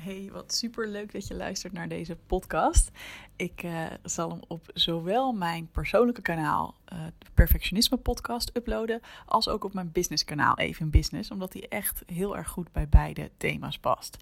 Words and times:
Hey, 0.00 0.28
wat 0.32 0.54
super 0.54 0.88
leuk 0.88 1.12
dat 1.12 1.26
je 1.26 1.34
luistert 1.34 1.72
naar 1.72 1.88
deze 1.88 2.16
podcast. 2.26 2.90
Ik 3.36 3.62
uh, 3.62 3.86
zal 4.02 4.30
hem 4.30 4.40
op 4.48 4.70
zowel 4.74 5.32
mijn 5.32 5.68
persoonlijke 5.70 6.22
kanaal, 6.22 6.74
de 7.18 7.26
Perfectionisme 7.34 7.96
Podcast, 7.96 8.50
uploaden, 8.56 9.00
als 9.26 9.48
ook 9.48 9.64
op 9.64 9.74
mijn 9.74 9.92
business 9.92 10.24
kanaal, 10.24 10.58
Even 10.58 10.90
Business, 10.90 11.30
omdat 11.30 11.52
die 11.52 11.68
echt 11.68 12.02
heel 12.06 12.36
erg 12.36 12.48
goed 12.48 12.72
bij 12.72 12.88
beide 12.88 13.30
thema's 13.36 13.78
past. 13.78 14.16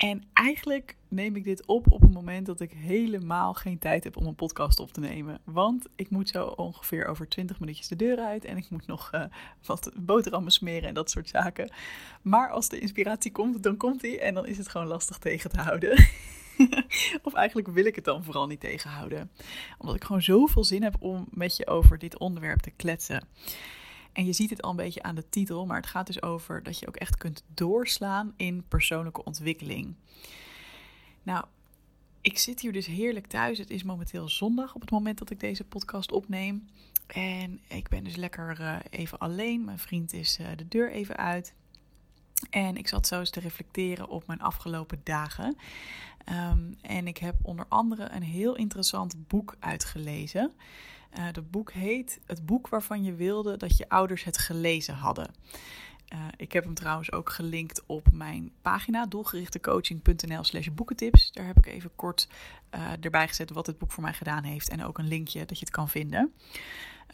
En 0.00 0.22
eigenlijk 0.32 0.96
neem 1.08 1.36
ik 1.36 1.44
dit 1.44 1.66
op 1.66 1.92
op 1.92 2.00
het 2.00 2.12
moment 2.12 2.46
dat 2.46 2.60
ik 2.60 2.72
helemaal 2.72 3.54
geen 3.54 3.78
tijd 3.78 4.04
heb 4.04 4.16
om 4.16 4.26
een 4.26 4.34
podcast 4.34 4.80
op 4.80 4.92
te 4.92 5.00
nemen. 5.00 5.40
Want 5.44 5.86
ik 5.96 6.10
moet 6.10 6.28
zo 6.28 6.46
ongeveer 6.46 7.06
over 7.06 7.28
20 7.28 7.60
minuutjes 7.60 7.88
de 7.88 7.96
deur 7.96 8.18
uit 8.18 8.44
en 8.44 8.56
ik 8.56 8.70
moet 8.70 8.86
nog 8.86 9.10
uh, 9.14 9.24
wat 9.66 9.92
boterhammen 9.96 10.52
smeren 10.52 10.88
en 10.88 10.94
dat 10.94 11.10
soort 11.10 11.28
zaken. 11.28 11.72
Maar 12.22 12.50
als 12.50 12.68
de 12.68 12.78
inspiratie 12.78 13.32
komt, 13.32 13.62
dan 13.62 13.76
komt 13.76 14.00
die 14.00 14.20
en 14.20 14.34
dan 14.34 14.46
is 14.46 14.58
het 14.58 14.68
gewoon 14.68 14.86
lastig 14.86 15.18
tegen 15.18 15.50
te 15.50 15.60
houden. 15.60 15.90
of 17.22 17.34
eigenlijk 17.34 17.68
wil 17.68 17.84
ik 17.84 17.94
het 17.94 18.04
dan 18.04 18.24
vooral 18.24 18.46
niet 18.46 18.60
tegenhouden. 18.60 19.30
Omdat 19.78 19.96
ik 19.96 20.04
gewoon 20.04 20.22
zoveel 20.22 20.64
zin 20.64 20.82
heb 20.82 20.96
om 20.98 21.26
met 21.30 21.56
je 21.56 21.66
over 21.66 21.98
dit 21.98 22.18
onderwerp 22.18 22.60
te 22.60 22.70
kletsen. 22.70 23.28
En 24.12 24.26
je 24.26 24.32
ziet 24.32 24.50
het 24.50 24.62
al 24.62 24.70
een 24.70 24.76
beetje 24.76 25.02
aan 25.02 25.14
de 25.14 25.28
titel, 25.28 25.66
maar 25.66 25.76
het 25.76 25.86
gaat 25.86 26.06
dus 26.06 26.22
over 26.22 26.62
dat 26.62 26.78
je 26.78 26.88
ook 26.88 26.96
echt 26.96 27.16
kunt 27.16 27.44
doorslaan 27.54 28.34
in 28.36 28.64
persoonlijke 28.68 29.24
ontwikkeling. 29.24 29.94
Nou, 31.22 31.44
ik 32.20 32.38
zit 32.38 32.60
hier 32.60 32.72
dus 32.72 32.86
heerlijk 32.86 33.26
thuis. 33.26 33.58
Het 33.58 33.70
is 33.70 33.82
momenteel 33.82 34.28
zondag 34.28 34.74
op 34.74 34.80
het 34.80 34.90
moment 34.90 35.18
dat 35.18 35.30
ik 35.30 35.40
deze 35.40 35.64
podcast 35.64 36.12
opneem. 36.12 36.68
En 37.06 37.60
ik 37.68 37.88
ben 37.88 38.04
dus 38.04 38.16
lekker 38.16 38.60
uh, 38.60 38.76
even 38.90 39.18
alleen. 39.18 39.64
Mijn 39.64 39.78
vriend 39.78 40.12
is 40.12 40.38
uh, 40.38 40.46
de 40.56 40.68
deur 40.68 40.90
even 40.90 41.16
uit. 41.16 41.54
En 42.50 42.76
ik 42.76 42.88
zat 42.88 43.06
zo 43.06 43.18
eens 43.18 43.30
te 43.30 43.40
reflecteren 43.40 44.08
op 44.08 44.26
mijn 44.26 44.40
afgelopen 44.40 45.00
dagen. 45.04 45.56
Um, 46.28 46.76
en 46.80 47.06
ik 47.06 47.18
heb 47.18 47.34
onder 47.42 47.66
andere 47.68 48.10
een 48.10 48.22
heel 48.22 48.56
interessant 48.56 49.26
boek 49.28 49.56
uitgelezen. 49.58 50.52
Uh, 51.18 51.24
dat 51.32 51.50
boek 51.50 51.72
heet 51.72 52.20
Het 52.26 52.46
boek 52.46 52.68
waarvan 52.68 53.02
je 53.02 53.14
wilde 53.14 53.56
dat 53.56 53.76
je 53.76 53.88
ouders 53.88 54.24
het 54.24 54.38
gelezen 54.38 54.94
hadden. 54.94 55.30
Uh, 56.12 56.18
ik 56.36 56.52
heb 56.52 56.64
hem 56.64 56.74
trouwens 56.74 57.12
ook 57.12 57.30
gelinkt 57.30 57.82
op 57.86 58.12
mijn 58.12 58.52
pagina 58.62 59.06
doelgerichtecoaching.nl 59.06 60.44
slash 60.44 60.68
boekentips. 60.72 61.32
Daar 61.32 61.46
heb 61.46 61.58
ik 61.58 61.66
even 61.66 61.90
kort 61.96 62.28
uh, 62.74 62.80
erbij 63.00 63.28
gezet 63.28 63.50
wat 63.50 63.66
het 63.66 63.78
boek 63.78 63.92
voor 63.92 64.02
mij 64.02 64.12
gedaan 64.12 64.44
heeft 64.44 64.68
en 64.68 64.84
ook 64.84 64.98
een 64.98 65.08
linkje 65.08 65.44
dat 65.44 65.58
je 65.58 65.64
het 65.64 65.74
kan 65.74 65.88
vinden. 65.88 66.32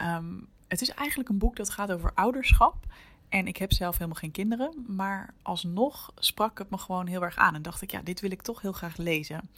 Um, 0.03 0.48
het 0.69 0.81
is 0.81 0.91
eigenlijk 0.91 1.28
een 1.28 1.38
boek 1.38 1.56
dat 1.56 1.70
gaat 1.70 1.92
over 1.92 2.12
ouderschap 2.14 2.86
en 3.28 3.46
ik 3.46 3.56
heb 3.56 3.72
zelf 3.72 3.94
helemaal 3.94 4.20
geen 4.20 4.30
kinderen, 4.30 4.84
maar 4.86 5.34
alsnog 5.42 6.12
sprak 6.16 6.58
het 6.58 6.70
me 6.70 6.78
gewoon 6.78 7.06
heel 7.06 7.22
erg 7.22 7.36
aan. 7.36 7.55
En 7.55 7.62
dacht 7.62 7.82
ik, 7.82 7.91
ja, 7.91 8.00
dit 8.02 8.20
wil 8.20 8.30
ik 8.30 8.42
toch 8.42 8.62
heel 8.62 8.72
graag 8.72 8.96
lezen. 8.96 9.50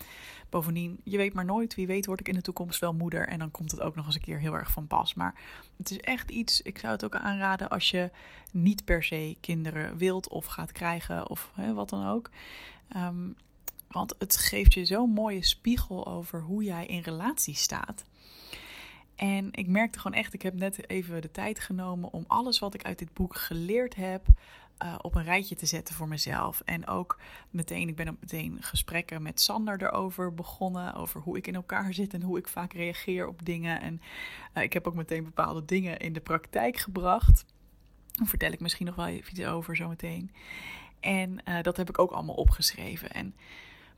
Bovendien, 0.49 1.01
je 1.05 1.17
weet 1.17 1.33
maar 1.33 1.45
nooit, 1.45 1.75
wie 1.75 1.87
weet 1.87 2.07
word 2.07 2.21
ik 2.21 2.29
in 2.29 2.35
de 2.35 2.43
toekomst 2.43 2.81
wel 2.81 2.95
moeder. 2.95 3.29
En 3.29 3.39
dan 3.39 3.51
komt 3.51 3.71
het 3.71 3.81
ook 3.81 3.95
nog 3.95 4.07
eens 4.07 4.15
een 4.15 4.21
keer 4.21 4.39
heel 4.39 4.55
erg 4.55 4.71
van 4.71 4.87
pas. 4.87 5.15
Maar 5.15 5.35
het 5.77 5.91
is 5.91 6.01
echt 6.01 6.31
iets, 6.31 6.63
ik 6.63 6.79
zou 6.79 6.93
het 6.93 7.05
ook 7.05 7.17
aanraden 7.17 7.69
als 7.69 7.91
je 7.91 8.11
niet 8.53 8.85
per 8.85 9.03
se 9.03 9.37
kinderen 9.41 9.97
wilt 9.97 10.29
of 10.29 10.47
gaat 10.47 10.73
krijgen 10.73 11.31
of 11.31 11.51
hè, 11.55 11.75
wat 11.75 11.89
dan 11.89 12.07
ook. 12.07 12.31
Um, 12.97 13.37
want 13.89 14.15
het 14.19 14.37
geeft 14.37 14.75
je 14.75 14.85
zo'n 14.85 15.11
mooie 15.11 15.45
spiegel 15.45 16.07
over 16.07 16.43
hoe 16.43 16.65
jij 16.65 16.87
in 16.87 17.01
relatie 17.01 17.55
staat. 17.55 18.05
En 19.19 19.49
ik 19.53 19.67
merkte 19.67 19.99
gewoon 19.99 20.19
echt, 20.19 20.35
ik 20.35 20.43
heb 20.43 20.55
net 20.55 20.89
even 20.91 21.23
de 21.23 21.31
tijd 21.31 21.61
genomen 21.61 22.13
om 22.13 22.25
alles 22.27 22.59
wat 22.59 22.75
ik 22.75 22.85
uit 22.85 22.99
dit 22.99 23.13
boek 23.13 23.37
geleerd 23.37 23.95
heb, 23.95 24.27
uh, 24.83 24.95
op 25.01 25.15
een 25.15 25.25
rijtje 25.25 25.55
te 25.55 25.67
zetten 25.67 25.95
voor 25.95 26.09
mezelf. 26.09 26.63
En 26.65 26.87
ook 26.87 27.19
meteen, 27.51 27.89
ik 27.89 27.97
ben 27.97 28.09
ook 28.09 28.21
meteen 28.21 28.57
gesprekken 28.61 29.23
met 29.23 29.41
Sander 29.41 29.83
erover 29.83 30.35
begonnen. 30.35 30.95
Over 30.95 31.21
hoe 31.21 31.37
ik 31.37 31.47
in 31.47 31.55
elkaar 31.55 31.95
zit 31.95 32.15
en 32.15 32.23
hoe 32.23 32.39
ik 32.39 32.49
vaak 32.49 32.73
reageer 32.73 33.27
op 33.27 33.45
dingen. 33.45 33.81
En 33.81 34.01
uh, 34.55 34.63
ik 34.63 34.73
heb 34.73 34.87
ook 34.87 34.95
meteen 34.95 35.25
bepaalde 35.25 35.65
dingen 35.65 35.99
in 35.99 36.13
de 36.13 36.21
praktijk 36.21 36.77
gebracht. 36.77 37.45
Daar 38.13 38.27
vertel 38.27 38.53
ik 38.53 38.61
misschien 38.61 38.87
nog 38.87 38.95
wel 38.95 39.07
even 39.07 39.31
iets 39.31 39.45
over 39.45 39.77
zometeen. 39.77 40.33
En 41.01 41.39
uh, 41.49 41.63
dat 41.63 41.77
heb 41.77 41.89
ik 41.89 41.99
ook 41.99 42.11
allemaal 42.11 42.35
opgeschreven. 42.35 43.13
En 43.13 43.35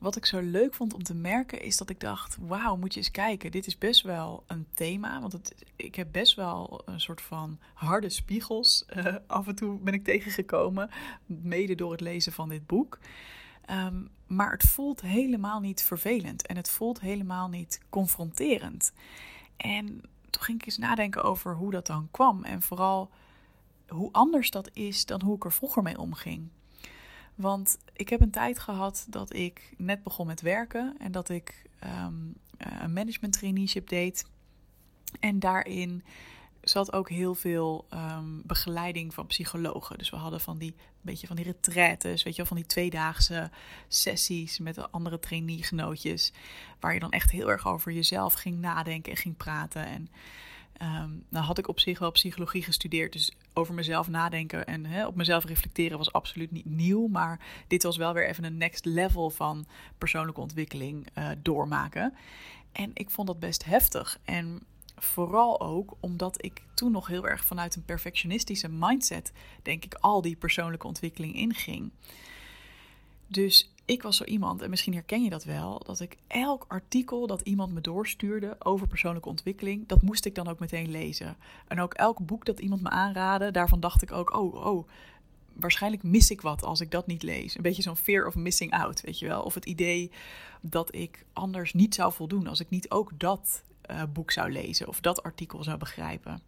wat 0.01 0.17
ik 0.17 0.27
zo 0.27 0.41
leuk 0.41 0.75
vond 0.75 0.95
om 0.95 1.03
te 1.03 1.15
merken 1.15 1.63
is 1.63 1.77
dat 1.77 1.91
ik 1.91 2.01
dacht: 2.01 2.37
wauw, 2.41 2.77
moet 2.77 2.95
je 2.95 3.01
eens 3.01 3.11
kijken. 3.11 3.51
Dit 3.51 3.67
is 3.67 3.79
best 3.79 4.03
wel 4.03 4.45
een 4.47 4.67
thema. 4.75 5.21
Want 5.21 5.33
het, 5.33 5.55
ik 5.77 5.95
heb 5.95 6.09
best 6.13 6.35
wel 6.35 6.83
een 6.85 7.01
soort 7.01 7.23
van 7.23 7.59
harde 7.75 8.09
spiegels. 8.09 8.85
Uh, 8.97 9.15
af 9.27 9.47
en 9.47 9.55
toe 9.55 9.79
ben 9.79 9.95
ik 9.95 10.05
tegengekomen. 10.05 10.91
Mede 11.27 11.75
door 11.75 11.93
het 11.93 12.01
lezen 12.01 12.33
van 12.33 12.49
dit 12.49 12.67
boek. 12.67 12.99
Um, 13.71 14.09
maar 14.27 14.53
het 14.53 14.63
voelt 14.63 15.01
helemaal 15.01 15.61
niet 15.61 15.83
vervelend. 15.83 16.47
En 16.47 16.57
het 16.57 16.71
voelt 16.71 17.01
helemaal 17.01 17.49
niet 17.49 17.81
confronterend. 17.89 18.93
En 19.57 19.87
toen 20.31 20.43
ging 20.43 20.61
ik 20.61 20.67
eens 20.67 20.79
nadenken 20.79 21.23
over 21.23 21.55
hoe 21.55 21.71
dat 21.71 21.87
dan 21.87 22.09
kwam. 22.11 22.45
En 22.45 22.63
vooral 22.63 23.11
hoe 23.89 24.13
anders 24.13 24.51
dat 24.51 24.71
is 24.73 25.07
dan 25.07 25.23
hoe 25.23 25.37
ik 25.37 25.45
er 25.45 25.53
vroeger 25.53 25.83
mee 25.83 25.99
omging. 25.99 26.49
Want 27.41 27.79
ik 27.93 28.09
heb 28.09 28.21
een 28.21 28.31
tijd 28.31 28.59
gehad 28.59 29.07
dat 29.09 29.35
ik 29.35 29.75
net 29.77 30.03
begon 30.03 30.27
met 30.27 30.41
werken 30.41 30.95
en 30.99 31.13
dat 31.13 31.29
ik 31.29 31.63
um, 31.85 32.35
een 32.59 32.93
management 32.93 33.33
traineeship 33.33 33.89
deed. 33.89 34.25
En 35.21 35.39
daarin 35.39 36.05
zat 36.61 36.93
ook 36.93 37.09
heel 37.09 37.35
veel 37.35 37.87
um, 37.95 38.43
begeleiding 38.45 39.15
van 39.15 39.27
psychologen. 39.27 39.99
Dus 39.99 40.11
we 40.11 40.17
hadden 40.17 40.41
van 40.41 40.59
die 40.59 40.75
beetje 41.01 41.27
van 41.27 41.37
die 41.37 41.45
retraites, 41.45 42.23
weet 42.23 42.33
je 42.33 42.39
wel, 42.39 42.47
van 42.47 42.57
die 42.57 42.67
tweedaagse 42.67 43.51
sessies 43.89 44.59
met 44.59 44.93
andere 44.93 45.19
traineegenootjes, 45.19 46.33
waar 46.81 46.95
je 46.95 47.01
dan 47.01 47.11
echt 47.11 47.31
heel 47.31 47.51
erg 47.51 47.67
over 47.67 47.93
jezelf 47.93 48.33
ging 48.33 48.59
nadenken 48.59 49.13
en 49.13 49.19
ging 49.19 49.37
praten. 49.37 49.87
En 49.87 50.09
Um, 50.83 51.25
nou 51.29 51.45
had 51.45 51.59
ik 51.59 51.69
op 51.69 51.81
zich 51.81 51.99
wel 51.99 52.11
psychologie 52.11 52.63
gestudeerd, 52.63 53.13
dus 53.13 53.33
over 53.53 53.75
mezelf 53.75 54.09
nadenken 54.09 54.67
en 54.67 55.07
op 55.07 55.15
mezelf 55.15 55.45
reflecteren 55.45 55.99
was 55.99 56.13
absoluut 56.13 56.51
niet 56.51 56.65
nieuw. 56.65 57.07
Maar 57.07 57.41
dit 57.69 57.83
was 57.83 57.97
wel 57.97 58.13
weer 58.13 58.29
even 58.29 58.45
een 58.45 58.57
next 58.57 58.85
level 58.85 59.31
van 59.31 59.67
persoonlijke 59.99 60.41
ontwikkeling 60.41 61.07
uh, 61.19 61.29
doormaken. 61.43 62.15
En 62.73 62.91
ik 62.95 63.11
vond 63.11 63.27
dat 63.27 63.39
best 63.39 63.65
heftig. 63.65 64.19
En 64.25 64.63
vooral 64.97 65.61
ook 65.61 65.97
omdat 66.01 66.45
ik 66.45 66.63
toen 66.75 66.93
nog 66.93 67.07
heel 67.07 67.29
erg 67.29 67.45
vanuit 67.45 67.77
een 67.77 67.85
perfectionistische 67.85 68.69
mindset, 68.69 69.33
denk 69.63 69.85
ik, 69.85 69.95
al 69.95 70.21
die 70.23 70.37
persoonlijke 70.37 70.87
ontwikkeling 70.87 71.35
inging. 71.35 71.91
Dus 73.27 73.71
ik 73.91 74.03
was 74.03 74.17
zo 74.17 74.25
iemand, 74.25 74.63
en 74.63 74.71
misschien 74.71 74.93
herken 74.93 75.23
je 75.23 75.31
dat 75.31 75.45
wel, 75.45 75.79
dat 75.79 76.01
ik 76.01 76.17
elk 76.27 76.65
artikel 76.69 77.27
dat 77.27 77.41
iemand 77.41 77.73
me 77.73 77.81
doorstuurde 77.81 78.57
over 78.59 78.87
persoonlijke 78.87 79.29
ontwikkeling, 79.29 79.89
dat 79.89 80.03
moest 80.03 80.25
ik 80.25 80.35
dan 80.35 80.49
ook 80.49 80.59
meteen 80.59 80.91
lezen. 80.91 81.37
En 81.69 81.81
ook 81.81 81.95
elk 81.95 82.27
boek 82.27 82.45
dat 82.45 82.61
iemand 82.61 82.83
me 82.83 82.89
aanraadde, 82.89 83.51
daarvan 83.51 83.81
dacht 83.81 84.03
ik 84.03 84.13
ook, 84.13 84.37
oh, 84.37 84.67
oh, 84.67 84.89
waarschijnlijk 85.53 86.03
mis 86.03 86.31
ik 86.31 86.41
wat 86.41 86.63
als 86.63 86.81
ik 86.81 86.91
dat 86.91 87.07
niet 87.07 87.23
lees. 87.23 87.57
Een 87.57 87.63
beetje 87.63 87.83
zo'n 87.83 87.97
fear 87.97 88.27
of 88.27 88.35
missing 88.35 88.73
out, 88.73 89.01
weet 89.01 89.19
je 89.19 89.27
wel. 89.27 89.43
Of 89.43 89.55
het 89.55 89.67
idee 89.67 90.11
dat 90.61 90.95
ik 90.95 91.25
anders 91.33 91.73
niet 91.73 91.95
zou 91.95 92.13
voldoen 92.13 92.47
als 92.47 92.61
ik 92.61 92.71
niet 92.71 92.91
ook 92.91 93.11
dat 93.19 93.63
uh, 93.91 94.03
boek 94.13 94.31
zou 94.31 94.53
lezen 94.53 94.89
of 94.89 95.01
dat 95.01 95.23
artikel 95.23 95.65
zou 95.65 95.79
begrijpen. 95.79 96.43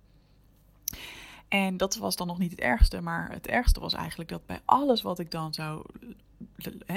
En 1.49 1.77
dat 1.77 1.97
was 1.97 2.17
dan 2.17 2.27
nog 2.27 2.39
niet 2.39 2.51
het 2.51 2.61
ergste, 2.61 3.01
maar 3.01 3.31
het 3.31 3.47
ergste 3.47 3.81
was 3.81 3.95
eigenlijk 3.95 4.31
dat 4.31 4.47
bij 4.47 4.61
alles 4.65 5.03
wat 5.03 5.19
ik 5.19 5.31
dan 5.31 5.55
zou 5.55 5.85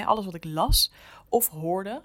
alles 0.04 0.24
wat 0.24 0.34
ik 0.34 0.44
las 0.44 0.92
of 1.28 1.48
hoorde, 1.48 2.02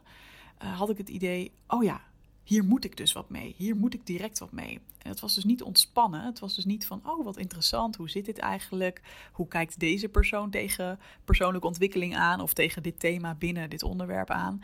uh, 0.63 0.77
had 0.77 0.89
ik 0.89 0.97
het 0.97 1.09
idee: 1.09 1.51
oh 1.67 1.83
ja, 1.83 2.01
hier 2.43 2.63
moet 2.63 2.83
ik 2.83 2.97
dus 2.97 3.13
wat 3.13 3.29
mee. 3.29 3.53
Hier 3.57 3.75
moet 3.75 3.93
ik 3.93 4.05
direct 4.05 4.39
wat 4.39 4.51
mee. 4.51 4.79
En 4.97 5.09
het 5.09 5.19
was 5.19 5.35
dus 5.35 5.43
niet 5.43 5.63
ontspannen. 5.63 6.25
Het 6.25 6.39
was 6.39 6.55
dus 6.55 6.65
niet 6.65 6.85
van: 6.85 7.01
oh, 7.05 7.25
wat 7.25 7.37
interessant. 7.37 7.95
Hoe 7.95 8.09
zit 8.09 8.25
dit 8.25 8.37
eigenlijk? 8.37 9.01
Hoe 9.31 9.47
kijkt 9.47 9.79
deze 9.79 10.09
persoon 10.09 10.49
tegen 10.49 10.99
persoonlijke 11.25 11.67
ontwikkeling 11.67 12.15
aan 12.15 12.41
of 12.41 12.53
tegen 12.53 12.83
dit 12.83 12.99
thema 12.99 13.35
binnen 13.35 13.69
dit 13.69 13.83
onderwerp 13.83 14.29
aan? 14.29 14.57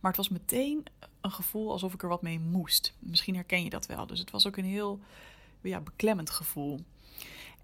Maar 0.00 0.10
het 0.10 0.16
was 0.16 0.28
meteen 0.28 0.84
een 1.20 1.30
gevoel 1.30 1.70
alsof 1.70 1.94
ik 1.94 2.02
er 2.02 2.08
wat 2.08 2.22
mee 2.22 2.40
moest. 2.40 2.94
Misschien 2.98 3.34
herken 3.34 3.64
je 3.64 3.70
dat 3.70 3.86
wel. 3.86 4.06
Dus 4.06 4.18
het 4.18 4.30
was 4.30 4.46
ook 4.46 4.56
een 4.56 4.64
heel 4.64 5.00
ja, 5.60 5.80
beklemmend 5.80 6.30
gevoel. 6.30 6.80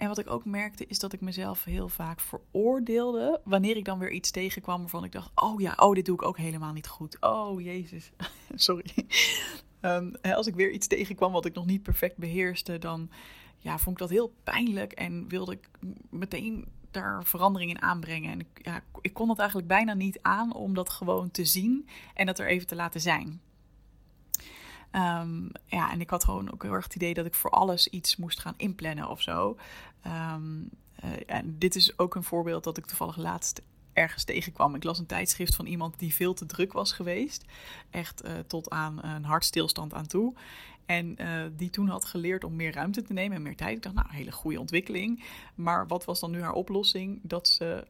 En 0.01 0.09
wat 0.09 0.19
ik 0.19 0.31
ook 0.31 0.45
merkte 0.45 0.87
is 0.87 0.99
dat 0.99 1.13
ik 1.13 1.21
mezelf 1.21 1.65
heel 1.65 1.89
vaak 1.89 2.21
veroordeelde 2.21 3.41
wanneer 3.45 3.77
ik 3.77 3.85
dan 3.85 3.99
weer 3.99 4.11
iets 4.11 4.31
tegenkwam 4.31 4.81
waarvan 4.81 5.05
ik 5.05 5.13
dacht: 5.13 5.31
oh 5.35 5.61
ja, 5.61 5.75
oh 5.77 5.95
dit 5.95 6.05
doe 6.05 6.15
ik 6.15 6.23
ook 6.23 6.39
helemaal 6.39 6.73
niet 6.73 6.87
goed. 6.87 7.17
Oh 7.21 7.61
jezus, 7.61 8.11
sorry. 8.55 9.07
Um, 9.81 10.15
als 10.23 10.47
ik 10.47 10.55
weer 10.55 10.71
iets 10.71 10.87
tegenkwam 10.87 11.33
wat 11.33 11.45
ik 11.45 11.55
nog 11.55 11.67
niet 11.67 11.83
perfect 11.83 12.17
beheerste, 12.17 12.79
dan 12.79 13.11
ja, 13.59 13.79
vond 13.79 13.97
ik 13.97 14.03
dat 14.03 14.11
heel 14.11 14.35
pijnlijk 14.45 14.93
en 14.93 15.29
wilde 15.29 15.53
ik 15.53 15.69
meteen 16.11 16.67
daar 16.91 17.25
verandering 17.25 17.71
in 17.71 17.83
aanbrengen. 17.83 18.33
En 18.33 18.41
ik, 18.41 18.61
ja, 18.63 18.83
ik 19.01 19.15
kon 19.15 19.29
het 19.29 19.39
eigenlijk 19.39 19.69
bijna 19.69 19.95
niet 19.95 20.19
aan 20.23 20.55
om 20.55 20.75
dat 20.75 20.91
gewoon 20.91 21.31
te 21.31 21.45
zien 21.45 21.89
en 22.15 22.27
dat 22.27 22.39
er 22.39 22.47
even 22.47 22.67
te 22.67 22.75
laten 22.75 23.01
zijn. 23.01 23.41
Um, 24.93 25.51
ja, 25.67 25.91
en 25.93 26.01
ik 26.01 26.11
had 26.11 26.25
gewoon 26.25 26.53
ook 26.53 26.63
heel 26.63 26.73
erg 26.73 26.85
het 26.85 26.95
idee 26.95 27.15
dat 27.15 27.27
ik 27.27 27.35
voor 27.35 27.51
alles 27.51 27.89
iets 27.89 28.17
moest 28.17 28.41
gaan 28.41 28.55
inplannen 28.57 29.09
of 29.09 29.23
zo. 29.23 29.57
Um, 30.07 30.71
uh, 31.05 31.11
en 31.27 31.57
dit 31.59 31.75
is 31.75 31.99
ook 31.99 32.15
een 32.15 32.25
voorbeeld 32.25 32.65
dat 32.65 32.79
ik 32.79 32.87
toevallig 32.87 33.17
laatst 33.17 33.63
ergens 33.93 34.25
tegenkwam. 34.25 34.75
Ik 34.75 34.85
las 34.85 34.99
een 34.99 35.07
tijdschrift 35.07 35.55
van 35.55 35.67
iemand 35.67 35.99
die 35.99 36.15
veel 36.15 36.35
te 36.35 36.47
druk 36.47 36.73
was 36.73 36.93
geweest. 36.93 37.45
Echt 37.91 38.25
uh, 38.25 38.33
tot 38.47 38.71
aan 38.71 39.05
een 39.05 39.25
hartstilstand 39.25 39.95
aan 39.95 40.07
toe. 40.07 40.35
En 40.87 41.23
uh, 41.23 41.43
die 41.57 41.71
toen 41.71 41.89
had 41.89 42.05
geleerd 42.05 42.45
om 42.45 42.57
meer 42.57 42.73
ruimte 42.73 43.03
te 43.03 43.13
nemen 43.13 43.37
en 43.37 43.43
meer 43.43 43.57
tijd. 43.57 43.77
Ik 43.77 43.83
dacht, 43.83 43.95
nou, 43.95 44.09
hele 44.11 44.33
goede 44.33 44.61
ontwikkeling. 44.61 45.25
Maar 45.55 45.87
wat 45.87 46.05
was 46.05 46.21
dan 46.21 46.31
nu 46.31 46.41
haar 46.41 46.53
oplossing? 46.53 47.19
Dat 47.23 47.49
ze 47.49 47.87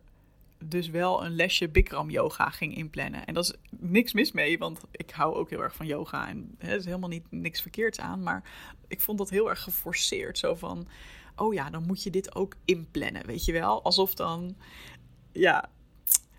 dus 0.65 0.89
wel 0.89 1.25
een 1.25 1.35
lesje 1.35 1.69
Bikram 1.69 2.11
yoga 2.11 2.51
ging 2.51 2.77
inplannen. 2.77 3.27
En 3.27 3.35
dat 3.35 3.45
is 3.45 3.55
niks 3.71 4.13
mis 4.13 4.33
mee, 4.33 4.59
want 4.59 4.81
ik 4.91 5.11
hou 5.11 5.35
ook 5.35 5.51
heel 5.51 5.63
erg 5.63 5.75
van 5.75 5.87
yoga. 5.87 6.29
En 6.29 6.55
er 6.59 6.77
is 6.77 6.85
helemaal 6.85 7.09
niet 7.09 7.27
niks 7.31 7.61
verkeerds 7.61 7.99
aan. 7.99 8.23
Maar 8.23 8.43
ik 8.89 9.01
vond 9.01 9.19
dat 9.19 9.31
heel 9.31 9.49
erg 9.49 9.63
geforceerd. 9.63 10.39
Zo 10.39 10.55
van, 10.55 10.89
oh 11.41 11.55
ja, 11.55 11.71
dan 11.71 11.87
moet 11.87 12.03
je 12.03 12.11
dit 12.11 12.35
ook 12.35 12.57
inplannen, 12.65 13.27
weet 13.27 13.45
je 13.45 13.53
wel? 13.53 13.83
Alsof 13.83 14.15
dan, 14.15 14.57
ja, 15.33 15.71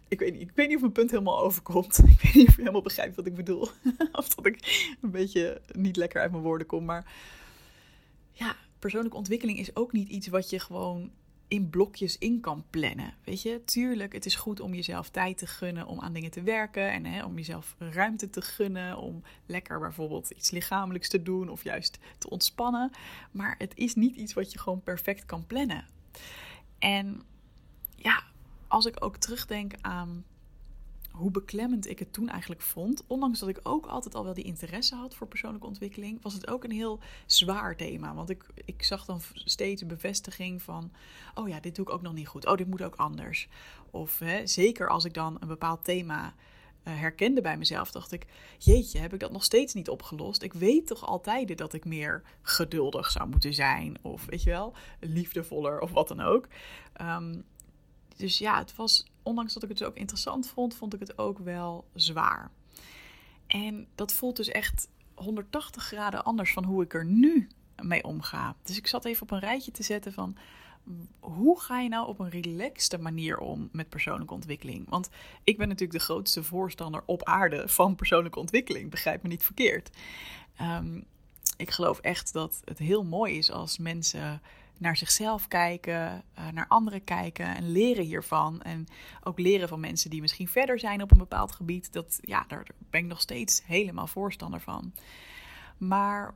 ik 0.07 0.19
weet, 0.19 0.33
niet, 0.33 0.42
ik 0.42 0.51
weet 0.56 0.68
niet 0.68 0.75
of 0.75 0.81
mijn 0.81 0.94
punt 0.94 1.12
helemaal 1.12 1.39
overkomt. 1.39 2.00
Ik 2.09 2.21
weet 2.21 2.33
niet 2.33 2.48
of 2.48 2.56
je 2.56 2.62
helemaal 2.62 2.81
begrijpt 2.81 3.15
wat 3.15 3.25
ik 3.25 3.36
bedoel. 3.36 3.68
of 4.12 4.30
dat 4.30 4.45
ik 4.45 4.95
een 5.01 5.12
beetje 5.12 5.62
niet 5.71 5.95
lekker 5.95 6.21
uit 6.21 6.31
mijn 6.31 6.44
woorden 6.44 6.68
kom. 6.68 6.86
Maar 6.86 7.13
ja, 8.31 8.56
persoonlijke 8.80 9.18
ontwikkeling 9.18 9.59
is 9.59 9.75
ook 9.75 9.92
niet 9.92 10.09
iets 10.09 10.27
wat 10.27 10.50
je 10.50 10.59
gewoon 10.59 11.12
in 11.51 11.69
blokjes 11.69 12.18
in 12.18 12.39
kan 12.39 12.65
plannen. 12.69 13.13
Weet 13.24 13.42
je, 13.42 13.62
tuurlijk, 13.65 14.13
het 14.13 14.25
is 14.25 14.36
goed 14.36 14.59
om 14.59 14.74
jezelf 14.74 15.09
tijd 15.09 15.38
te 15.38 15.48
gunnen 15.48 15.86
om 15.86 16.00
aan 16.00 16.13
dingen 16.13 16.31
te 16.31 16.42
werken 16.42 16.92
en 16.92 17.06
hè, 17.06 17.25
om 17.25 17.36
jezelf 17.36 17.75
ruimte 17.80 18.30
te 18.30 18.42
gunnen 18.42 18.98
om 18.98 19.24
lekker 19.45 19.80
bijvoorbeeld 19.80 20.30
iets 20.30 20.51
lichamelijks 20.51 21.09
te 21.09 21.24
doen 21.24 21.50
of 21.50 21.63
juist 21.63 22.00
te 22.18 22.30
ontspannen. 22.30 22.92
Maar 23.31 23.56
het 23.57 23.71
is 23.75 23.95
niet 23.95 24.15
iets 24.15 24.33
wat 24.33 24.51
je 24.51 24.59
gewoon 24.59 24.83
perfect 24.83 25.25
kan 25.25 25.45
plannen. 25.45 25.86
En 26.80 27.21
ja, 27.95 28.24
als 28.68 28.86
ik 28.86 29.03
ook 29.06 29.18
terugdenk 29.18 29.74
aan 29.81 30.25
hoe 31.12 31.31
beklemmend 31.31 31.90
ik 31.90 32.00
het 32.00 32.13
toen 32.13 32.30
eigenlijk 32.30 32.62
vond. 32.62 33.04
Ondanks 33.08 33.40
dat 33.40 33.50
ik 33.50 33.60
ook 33.63 33.86
altijd 33.86 34.16
al 34.16 34.24
wel 34.24 34.34
die 34.34 34.44
interesse 34.44 34.96
had 34.96 35.16
voor 35.16 35.28
persoonlijke 35.28 35.68
ontwikkeling, 35.68 36.22
was 36.22 36.34
het 36.34 36.48
ook 36.48 36.63
een 36.63 36.72
heel 36.72 37.00
zwaar 37.25 37.75
thema. 37.75 38.13
Want 38.13 38.30
ik, 38.30 38.46
ik 38.66 38.84
zag 38.84 39.06
dan 39.06 39.22
steeds 39.34 39.86
bevestiging 39.86 40.62
van: 40.62 40.92
oh 41.36 41.48
ja, 41.48 41.60
dit 41.60 41.75
doe 41.75 41.86
ik 41.86 41.94
ook 41.94 42.02
nog 42.02 42.13
niet 42.13 42.28
goed. 42.28 42.46
Oh, 42.46 42.56
dit 42.56 42.68
moet 42.68 42.84
ook 42.84 42.96
anders. 42.96 43.48
Of 43.92 44.19
hè, 44.19 44.48
zeker 44.48 44.90
als 44.90 45.06
ik 45.06 45.13
dan 45.13 45.38
een 45.40 45.48
bepaald 45.48 45.84
thema 45.84 46.34
uh, 46.84 47.00
herkende 47.00 47.42
bij 47.42 47.58
mezelf, 47.58 47.92
dacht 47.92 48.12
ik: 48.12 48.25
jeetje, 48.58 49.00
heb 49.00 49.13
ik 49.13 49.19
dat 49.19 49.31
nog 49.31 49.44
steeds 49.44 49.74
niet 49.74 49.90
opgelost? 49.90 50.42
Ik 50.42 50.54
weet 50.54 50.88
toch 50.88 51.06
altijd 51.06 51.58
dat 51.58 51.74
ik 51.74 51.86
meer 51.86 52.24
geduldig 52.42 53.12
zou 53.12 53.30
moeten 53.30 53.54
zijn, 53.54 53.98
of 54.02 54.25
weet 54.25 54.44
je 54.44 54.50
wel, 54.50 54.74
liefdevoller 55.00 55.80
of 55.80 55.92
wat 55.92 56.08
dan 56.08 56.22
ook. 56.22 56.48
Um, 57.02 57.44
dus 58.18 58.38
ja, 58.38 58.58
het 58.58 58.75
was, 58.75 59.11
ondanks 59.24 59.54
dat 59.54 59.64
ik 59.64 59.70
het 59.70 59.78
dus 59.78 59.88
ook 59.88 59.96
interessant 59.96 60.48
vond, 60.48 60.76
vond 60.76 60.94
ik 60.94 61.00
het 61.00 61.18
ook 61.18 61.40
wel 61.40 61.86
zwaar. 61.94 62.52
En 63.48 63.88
dat 63.96 64.14
voelt 64.14 64.36
dus 64.36 64.48
echt 64.48 64.88
180 65.14 65.84
graden 65.84 66.24
anders 66.24 66.54
van 66.54 66.64
hoe 66.64 66.84
ik 66.84 66.94
er 66.94 67.06
nu 67.06 67.48
mee 67.82 68.04
omga. 68.04 68.56
Dus 68.64 68.78
ik 68.78 68.88
zat 68.88 69.06
even 69.06 69.22
op 69.22 69.32
een 69.32 69.40
rijtje 69.40 69.72
te 69.72 69.84
zetten 69.84 70.14
van 70.14 70.38
hoe 71.20 71.60
ga 71.60 71.80
je 71.80 71.90
nou 71.90 72.08
op 72.08 72.20
een 72.20 72.30
relaxte 72.30 72.98
manier 72.98 73.38
om 73.38 73.70
met 73.72 73.90
persoonlijke 73.90 74.34
ontwikkeling? 74.34 74.90
Want 74.90 75.10
ik 75.44 75.58
ben 75.58 75.68
natuurlijk 75.68 76.00
de 76.00 76.06
grootste 76.06 76.44
voorstander 76.44 77.04
op 77.06 77.24
aarde 77.24 77.68
van 77.68 77.96
persoonlijke 77.96 78.40
ontwikkeling. 78.40 78.90
Begrijp 78.90 79.24
me 79.24 79.30
niet 79.30 79.44
verkeerd. 79.44 79.98
Um, 80.62 81.06
ik 81.58 81.72
geloof 81.72 82.00
echt 82.00 82.34
dat 82.34 82.62
het 82.66 82.78
heel 82.78 83.04
mooi 83.04 83.38
is 83.38 83.52
als 83.52 83.78
mensen 83.78 84.42
naar 84.81 84.98
zichzelf 84.98 85.48
kijken, 85.48 86.24
uh, 86.39 86.48
naar 86.50 86.68
anderen 86.68 87.04
kijken 87.04 87.56
en 87.56 87.72
leren 87.72 88.06
hiervan. 88.06 88.62
En 88.62 88.88
ook 89.24 89.39
leren 89.39 89.68
van 89.68 89.80
mensen 89.80 90.10
die 90.10 90.22
misschien 90.22 90.48
verder 90.48 90.80
zijn 90.80 91.01
op 91.01 91.12
een 91.12 91.18
bepaald 91.18 91.51
gebied. 91.51 91.94
Dat, 91.94 92.19
ja, 92.22 92.45
daar 92.48 92.68
ben 92.89 93.01
ik 93.01 93.07
nog 93.07 93.22
steeds 93.22 93.62
helemaal 93.66 94.07
voorstander 94.07 94.62
van. 94.62 94.94
Maar 95.78 96.33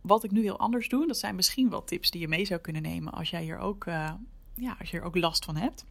wat 0.00 0.24
ik 0.24 0.30
nu 0.30 0.42
heel 0.42 0.58
anders 0.58 0.88
doe, 0.88 1.06
dat 1.06 1.18
zijn 1.18 1.34
misschien 1.34 1.70
wel 1.70 1.84
tips 1.84 2.10
die 2.10 2.20
je 2.20 2.28
mee 2.28 2.44
zou 2.44 2.60
kunnen 2.60 2.82
nemen 2.82 3.12
als 3.12 3.30
jij 3.30 3.42
hier 3.42 3.58
ook, 3.58 3.84
uh, 3.86 4.12
ja, 4.54 4.76
als 4.78 4.90
je 4.90 4.98
er 4.98 5.04
ook 5.04 5.16
last 5.16 5.44
van 5.44 5.56
hebt. 5.56 5.84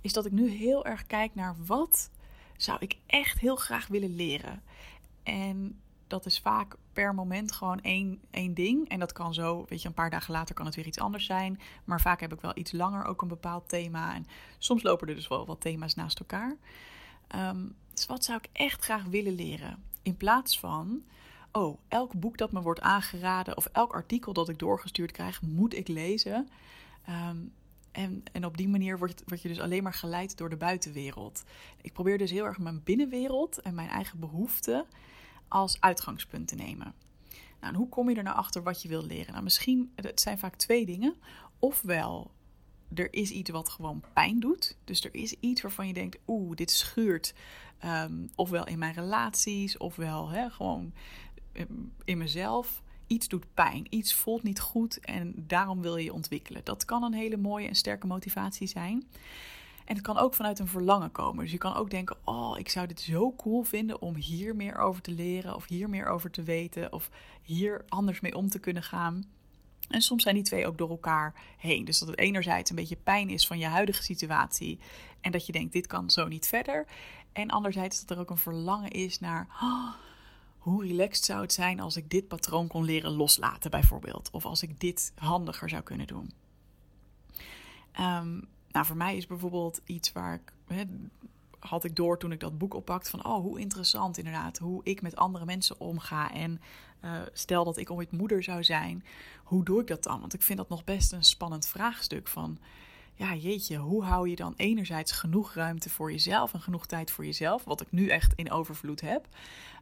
Is 0.00 0.12
dat 0.12 0.26
ik 0.26 0.32
nu 0.32 0.48
heel 0.48 0.84
erg 0.84 1.06
kijk 1.06 1.34
naar 1.34 1.56
wat 1.66 2.10
zou 2.56 2.78
ik 2.80 2.96
echt 3.06 3.38
heel 3.38 3.56
graag 3.56 3.86
willen 3.86 4.16
leren. 4.16 4.62
En 5.22 5.80
dat 6.12 6.26
is 6.26 6.38
vaak 6.38 6.76
per 6.92 7.14
moment 7.14 7.52
gewoon 7.52 7.80
één, 7.80 8.20
één 8.30 8.54
ding. 8.54 8.88
En 8.88 8.98
dat 8.98 9.12
kan 9.12 9.34
zo, 9.34 9.64
weet 9.68 9.82
je, 9.82 9.88
een 9.88 9.94
paar 9.94 10.10
dagen 10.10 10.32
later 10.32 10.54
kan 10.54 10.66
het 10.66 10.74
weer 10.74 10.86
iets 10.86 10.98
anders 10.98 11.26
zijn. 11.26 11.60
Maar 11.84 12.00
vaak 12.00 12.20
heb 12.20 12.32
ik 12.32 12.40
wel 12.40 12.52
iets 12.54 12.72
langer 12.72 13.04
ook 13.04 13.22
een 13.22 13.28
bepaald 13.28 13.68
thema. 13.68 14.14
En 14.14 14.26
soms 14.58 14.82
lopen 14.82 15.08
er 15.08 15.14
dus 15.14 15.28
wel 15.28 15.46
wat 15.46 15.60
thema's 15.60 15.94
naast 15.94 16.18
elkaar. 16.18 16.56
Ehm, 17.26 17.66
dus 17.94 18.06
wat 18.06 18.24
zou 18.24 18.38
ik 18.42 18.48
echt 18.52 18.84
graag 18.84 19.04
willen 19.04 19.34
leren? 19.34 19.82
In 20.02 20.16
plaats 20.16 20.58
van, 20.58 21.02
oh, 21.52 21.78
elk 21.88 22.12
boek 22.12 22.36
dat 22.36 22.52
me 22.52 22.60
wordt 22.60 22.80
aangeraden 22.80 23.56
of 23.56 23.66
elk 23.66 23.92
artikel 23.92 24.32
dat 24.32 24.48
ik 24.48 24.58
doorgestuurd 24.58 25.12
krijg, 25.12 25.42
moet 25.42 25.74
ik 25.74 25.88
lezen. 25.88 26.48
Ehm, 27.04 27.36
en, 27.92 28.22
en 28.32 28.44
op 28.44 28.56
die 28.56 28.68
manier 28.68 28.98
word, 28.98 29.22
word 29.26 29.42
je 29.42 29.48
dus 29.48 29.60
alleen 29.60 29.82
maar 29.82 29.94
geleid 29.94 30.36
door 30.36 30.50
de 30.50 30.56
buitenwereld. 30.56 31.44
Ik 31.80 31.92
probeer 31.92 32.18
dus 32.18 32.30
heel 32.30 32.44
erg 32.44 32.58
mijn 32.58 32.82
binnenwereld 32.84 33.60
en 33.60 33.74
mijn 33.74 33.88
eigen 33.88 34.18
behoeften 34.18 34.86
als 35.52 35.80
uitgangspunt 35.80 36.48
te 36.48 36.54
nemen. 36.54 36.94
Nou, 37.60 37.74
hoe 37.74 37.88
kom 37.88 38.10
je 38.10 38.16
er 38.16 38.22
nou 38.22 38.36
achter 38.36 38.62
wat 38.62 38.82
je 38.82 38.88
wil 38.88 39.04
leren? 39.04 39.32
Nou, 39.32 39.44
misschien, 39.44 39.92
het 39.94 40.20
zijn 40.20 40.38
vaak 40.38 40.56
twee 40.56 40.86
dingen. 40.86 41.14
Ofwel, 41.58 42.30
er 42.94 43.12
is 43.12 43.30
iets 43.30 43.50
wat 43.50 43.68
gewoon 43.68 44.04
pijn 44.12 44.40
doet. 44.40 44.76
Dus 44.84 45.04
er 45.04 45.14
is 45.14 45.34
iets 45.40 45.62
waarvan 45.62 45.86
je 45.86 45.92
denkt, 45.92 46.18
oeh, 46.26 46.56
dit 46.56 46.70
schuurt. 46.70 47.34
Um, 47.84 48.30
ofwel 48.34 48.66
in 48.66 48.78
mijn 48.78 48.94
relaties, 48.94 49.76
ofwel 49.76 50.28
hè, 50.28 50.50
gewoon 50.50 50.92
in 52.04 52.18
mezelf. 52.18 52.82
Iets 53.06 53.28
doet 53.28 53.54
pijn, 53.54 53.86
iets 53.90 54.14
voelt 54.14 54.42
niet 54.42 54.60
goed 54.60 55.00
en 55.00 55.34
daarom 55.46 55.80
wil 55.80 55.96
je 55.96 56.04
je 56.04 56.12
ontwikkelen. 56.12 56.64
Dat 56.64 56.84
kan 56.84 57.02
een 57.02 57.14
hele 57.14 57.36
mooie 57.36 57.68
en 57.68 57.74
sterke 57.74 58.06
motivatie 58.06 58.66
zijn. 58.66 59.06
En 59.84 59.94
het 59.94 60.04
kan 60.04 60.18
ook 60.18 60.34
vanuit 60.34 60.58
een 60.58 60.66
verlangen 60.66 61.12
komen. 61.12 61.42
Dus 61.42 61.52
je 61.52 61.58
kan 61.58 61.74
ook 61.74 61.90
denken: 61.90 62.16
Oh, 62.24 62.58
ik 62.58 62.68
zou 62.68 62.86
dit 62.86 63.00
zo 63.00 63.34
cool 63.36 63.62
vinden 63.62 64.00
om 64.00 64.14
hier 64.14 64.56
meer 64.56 64.76
over 64.76 65.02
te 65.02 65.10
leren, 65.10 65.54
of 65.54 65.66
hier 65.66 65.88
meer 65.88 66.06
over 66.06 66.30
te 66.30 66.42
weten, 66.42 66.92
of 66.92 67.10
hier 67.42 67.84
anders 67.88 68.20
mee 68.20 68.36
om 68.36 68.48
te 68.48 68.58
kunnen 68.58 68.82
gaan. 68.82 69.24
En 69.88 70.02
soms 70.02 70.22
zijn 70.22 70.34
die 70.34 70.44
twee 70.44 70.66
ook 70.66 70.78
door 70.78 70.90
elkaar 70.90 71.34
heen. 71.58 71.84
Dus 71.84 71.98
dat 71.98 72.08
het 72.08 72.18
enerzijds 72.18 72.70
een 72.70 72.76
beetje 72.76 72.96
pijn 72.96 73.30
is 73.30 73.46
van 73.46 73.58
je 73.58 73.66
huidige 73.66 74.02
situatie. 74.02 74.78
En 75.20 75.32
dat 75.32 75.46
je 75.46 75.52
denkt: 75.52 75.72
dit 75.72 75.86
kan 75.86 76.10
zo 76.10 76.28
niet 76.28 76.46
verder. 76.46 76.86
En 77.32 77.50
anderzijds 77.50 78.00
dat 78.00 78.16
er 78.16 78.22
ook 78.22 78.30
een 78.30 78.36
verlangen 78.36 78.90
is 78.90 79.20
naar. 79.20 79.46
Oh, 79.62 79.92
hoe 80.58 80.86
relaxed 80.86 81.24
zou 81.24 81.40
het 81.40 81.52
zijn 81.52 81.80
als 81.80 81.96
ik 81.96 82.10
dit 82.10 82.28
patroon 82.28 82.66
kon 82.66 82.84
leren 82.84 83.10
loslaten, 83.10 83.70
bijvoorbeeld? 83.70 84.30
Of 84.32 84.44
als 84.44 84.62
ik 84.62 84.80
dit 84.80 85.12
handiger 85.14 85.68
zou 85.68 85.82
kunnen 85.82 86.06
doen. 86.06 86.32
Um, 88.00 88.48
nou, 88.72 88.86
voor 88.86 88.96
mij 88.96 89.16
is 89.16 89.26
bijvoorbeeld 89.26 89.80
iets 89.84 90.12
waar 90.12 90.34
ik. 90.34 90.52
Hè, 90.66 90.84
had 91.64 91.84
ik 91.84 91.96
door 91.96 92.18
toen 92.18 92.32
ik 92.32 92.40
dat 92.40 92.58
boek 92.58 92.74
oppakte 92.74 93.10
van 93.10 93.24
oh 93.24 93.42
hoe 93.42 93.60
interessant 93.60 94.18
inderdaad 94.18 94.58
hoe 94.58 94.80
ik 94.84 95.02
met 95.02 95.16
andere 95.16 95.44
mensen 95.44 95.80
omga 95.80 96.32
en 96.32 96.60
uh, 97.04 97.20
stel 97.32 97.64
dat 97.64 97.76
ik 97.76 97.90
ooit 97.90 98.12
moeder 98.12 98.42
zou 98.42 98.64
zijn 98.64 99.04
hoe 99.44 99.64
doe 99.64 99.80
ik 99.80 99.86
dat 99.86 100.02
dan 100.02 100.20
want 100.20 100.34
ik 100.34 100.42
vind 100.42 100.58
dat 100.58 100.68
nog 100.68 100.84
best 100.84 101.12
een 101.12 101.24
spannend 101.24 101.66
vraagstuk 101.66 102.28
van 102.28 102.58
ja 103.14 103.34
jeetje 103.34 103.76
hoe 103.76 104.04
hou 104.04 104.28
je 104.28 104.36
dan 104.36 104.54
enerzijds 104.56 105.12
genoeg 105.12 105.54
ruimte 105.54 105.90
voor 105.90 106.12
jezelf 106.12 106.54
en 106.54 106.60
genoeg 106.60 106.86
tijd 106.86 107.10
voor 107.10 107.24
jezelf 107.24 107.64
wat 107.64 107.80
ik 107.80 107.90
nu 107.90 108.08
echt 108.08 108.32
in 108.34 108.50
overvloed 108.50 109.00
heb 109.00 109.28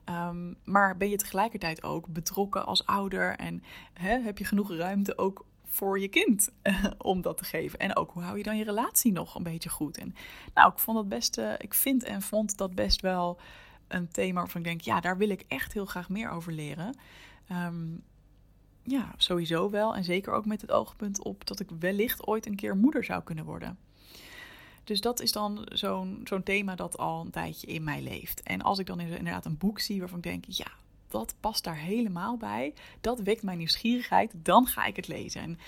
um, 0.09 0.57
maar 0.65 0.97
ben 0.97 1.09
je 1.09 1.17
tegelijkertijd 1.17 1.83
ook 1.83 2.07
betrokken 2.07 2.67
als 2.67 2.87
ouder 2.87 3.37
en 3.37 3.63
hè, 3.93 4.19
heb 4.19 4.39
je 4.39 4.45
genoeg 4.45 4.73
ruimte 4.73 5.19
ook 5.19 5.45
voor 5.73 6.01
je 6.01 6.09
kind 6.09 6.51
om 6.99 7.23
dat 7.23 7.37
te 7.37 7.45
geven. 7.45 7.79
En 7.79 7.97
ook 7.97 8.11
hoe 8.11 8.23
hou 8.23 8.37
je 8.37 8.43
dan 8.43 8.57
je 8.57 8.65
relatie 8.65 9.13
nog 9.13 9.35
een 9.35 9.43
beetje 9.43 9.69
goed? 9.69 9.99
En 9.99 10.15
nou, 10.55 10.73
ik 10.73 10.79
vond 10.79 10.97
dat 10.97 11.09
best, 11.09 11.39
uh, 11.39 11.53
ik 11.59 11.75
vind 11.75 12.05
en 12.05 12.23
vond 12.23 12.57
dat 12.57 12.75
best 12.75 13.01
wel 13.01 13.41
een 13.89 14.09
thema 14.09 14.39
waarvan 14.41 14.61
ik 14.61 14.67
denk, 14.67 14.81
ja, 14.81 15.01
daar 15.01 15.17
wil 15.17 15.29
ik 15.29 15.45
echt 15.49 15.73
heel 15.73 15.87
graag 15.87 16.09
meer 16.09 16.31
over 16.31 16.53
leren. 16.53 16.97
Um, 17.53 18.03
ja, 18.83 19.15
sowieso 19.17 19.71
wel. 19.71 19.95
En 19.95 20.05
zeker 20.05 20.33
ook 20.33 20.47
met 20.47 20.61
het 20.61 20.71
oogpunt 20.71 21.23
op 21.23 21.47
dat 21.47 21.61
ik 21.61 21.69
wellicht 21.79 22.27
ooit 22.27 22.47
een 22.47 22.57
keer 22.57 22.77
moeder 22.77 23.05
zou 23.05 23.23
kunnen 23.23 23.45
worden. 23.45 23.79
Dus 24.85 25.01
dat 25.01 25.21
is 25.21 25.33
dan 25.33 25.67
zo'n 25.73 26.21
zo'n 26.25 26.43
thema 26.43 26.75
dat 26.75 26.99
al 26.99 27.21
een 27.21 27.31
tijdje 27.31 27.67
in 27.67 27.85
mij 27.85 28.03
leeft. 28.03 28.43
En 28.43 28.63
als 28.63 28.79
ik 28.79 28.87
dan 28.87 29.01
inderdaad 29.01 29.45
een 29.45 29.59
boek 29.59 29.81
zie 29.81 29.99
waarvan 29.99 30.19
ik 30.19 30.25
denk, 30.25 30.45
ja, 30.49 30.71
dat 31.11 31.35
past 31.41 31.65
daar 31.65 31.77
helemaal 31.77 32.37
bij. 32.37 32.75
Dat 33.01 33.21
wekt 33.21 33.43
mijn 33.43 33.59
nieuwsgierigheid. 33.59 34.33
Dan 34.37 34.67
ga 34.67 34.85
ik 34.85 34.97
het 34.97 35.09
lezen. 35.09 35.43
En 35.43 35.59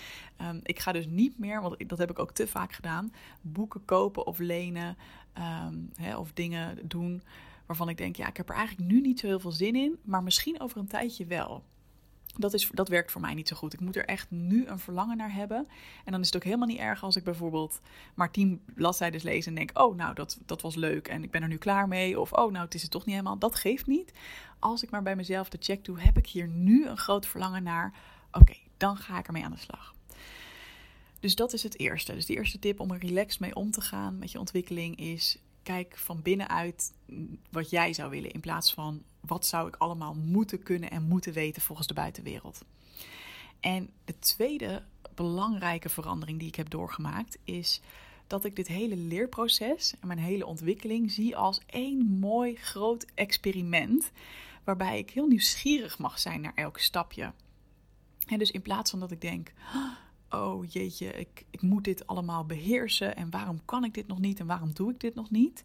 um, 0.49 0.61
ik 0.63 0.79
ga 0.79 0.93
dus 0.93 1.07
niet 1.07 1.39
meer, 1.39 1.63
want 1.63 1.89
dat 1.89 1.99
heb 1.99 2.11
ik 2.11 2.19
ook 2.19 2.33
te 2.33 2.47
vaak 2.47 2.73
gedaan, 2.73 3.13
boeken 3.41 3.85
kopen 3.85 4.27
of 4.27 4.39
lenen 4.39 4.97
um, 5.39 5.91
hè, 5.95 6.17
of 6.17 6.33
dingen 6.33 6.89
doen 6.89 7.23
waarvan 7.67 7.89
ik 7.89 7.97
denk, 7.97 8.17
ja, 8.17 8.29
ik 8.29 8.37
heb 8.37 8.49
er 8.49 8.55
eigenlijk 8.55 8.91
nu 8.91 9.01
niet 9.01 9.21
zo 9.21 9.27
heel 9.27 9.41
veel 9.41 9.53
zin 9.53 9.77
in, 9.77 9.99
maar 10.03 10.23
misschien 10.23 10.61
over 10.61 10.79
een 10.79 10.87
tijdje 10.87 11.27
wel. 11.27 11.63
Dat, 12.37 12.55
is, 12.55 12.71
dat 12.73 12.89
werkt 12.89 13.11
voor 13.11 13.21
mij 13.21 13.35
niet 13.35 13.49
zo 13.49 13.57
goed. 13.57 13.73
Ik 13.73 13.81
moet 13.81 13.97
er 13.97 14.05
echt 14.05 14.31
nu 14.31 14.67
een 14.67 14.79
verlangen 14.79 15.17
naar 15.17 15.35
hebben. 15.35 15.69
En 16.05 16.13
dan 16.13 16.21
is 16.21 16.27
het 16.27 16.37
ook 16.37 16.45
helemaal 16.45 16.67
niet 16.67 16.79
erg 16.79 17.03
als 17.03 17.17
ik 17.17 17.25
bijvoorbeeld 17.25 17.81
maar 18.15 18.31
tien 18.31 18.61
bladzijden 18.75 19.21
lees 19.25 19.47
en 19.47 19.55
denk: 19.55 19.79
Oh, 19.79 19.97
nou, 19.97 20.15
dat, 20.15 20.39
dat 20.47 20.63
was 20.63 20.75
leuk 20.75 21.09
en 21.09 21.23
ik 21.23 21.31
ben 21.31 21.43
er 21.43 21.49
nu 21.49 21.57
klaar 21.57 21.89
mee. 21.89 22.21
Of 22.21 22.33
oh, 22.33 22.53
nou, 22.53 22.65
het 22.65 22.75
is 22.75 22.83
het 22.83 22.91
toch 22.91 23.05
niet 23.05 23.15
helemaal. 23.15 23.39
Dat 23.39 23.55
geeft 23.55 23.87
niet. 23.87 24.13
Als 24.59 24.83
ik 24.83 24.91
maar 24.91 25.03
bij 25.03 25.17
mezelf 25.17 25.49
de 25.49 25.59
check 25.61 25.85
doe: 25.85 26.01
heb 26.01 26.17
ik 26.17 26.27
hier 26.27 26.49
nu 26.49 26.87
een 26.87 26.99
groot 26.99 27.27
verlangen 27.27 27.63
naar? 27.63 27.93
Oké, 28.33 28.57
dan 28.77 28.97
ga 28.97 29.19
ik 29.19 29.27
ermee 29.27 29.45
aan 29.45 29.51
de 29.51 29.59
slag. 29.59 29.95
Dus 31.21 31.35
dat 31.35 31.53
is 31.53 31.63
het 31.63 31.79
eerste. 31.79 32.15
Dus 32.15 32.27
de 32.27 32.35
eerste 32.35 32.59
tip 32.59 32.81
om 32.81 32.91
er 32.91 32.99
relaxed 32.99 33.41
mee 33.41 33.55
om 33.55 33.71
te 33.71 33.81
gaan 33.81 34.19
met 34.19 34.33
je 34.33 34.39
ontwikkeling 34.39 34.97
is: 34.97 35.39
kijk 35.63 35.99
van 35.99 36.23
binnenuit 36.23 36.93
wat 37.51 37.71
jij 37.71 37.93
zou 37.93 38.11
willen 38.11 38.31
in 38.31 38.41
plaats 38.41 38.75
van 38.75 39.03
wat 39.21 39.47
zou 39.47 39.69
ik 39.69 39.77
allemaal 39.77 40.15
moeten 40.15 40.63
kunnen 40.63 40.91
en 40.91 41.03
moeten 41.03 41.33
weten 41.33 41.63
volgens 41.63 41.87
de 41.87 41.95
buitenwereld. 41.95 42.65
En 43.61 43.91
de 44.05 44.19
tweede 44.19 44.83
belangrijke 45.15 45.89
verandering 45.89 46.39
die 46.39 46.49
ik 46.49 46.55
heb 46.55 46.71
doorgemaakt 46.71 47.39
is 47.45 47.81
dat 48.27 48.45
ik 48.45 48.57
dit 48.57 48.69
hele 48.69 48.97
leerproces 48.97 49.95
en 50.01 50.07
mijn 50.07 50.19
hele 50.19 50.47
ontwikkeling 50.47 51.11
zie 51.11 51.37
als 51.37 51.61
één 51.67 52.07
mooi 52.07 52.57
groot 52.57 53.07
experiment 53.15 54.11
waarbij 54.65 54.99
ik 54.99 55.11
heel 55.11 55.27
nieuwsgierig 55.27 55.99
mag 55.99 56.19
zijn 56.19 56.41
naar 56.41 56.55
elk 56.55 56.79
stapje. 56.79 57.33
En 58.27 58.39
dus 58.39 58.51
in 58.51 58.63
plaats 58.63 58.91
van 58.91 59.01
dat 59.01 59.11
ik 59.11 59.21
denk, 59.21 59.53
oh 60.33 60.65
jeetje, 60.71 61.07
ik, 61.07 61.45
ik 61.51 61.63
moet 61.63 61.85
dit 61.85 62.07
allemaal 62.07 62.45
beheersen 62.45 63.17
en 63.17 63.31
waarom 63.31 63.61
kan 63.65 63.85
ik 63.85 63.95
dit 63.95 64.07
nog 64.07 64.19
niet 64.19 64.41
en 64.41 64.47
waarom 64.47 64.73
doe 64.73 64.91
ik 64.91 65.01
dit 65.01 65.15
nog 65.15 65.31
niet, 65.31 65.65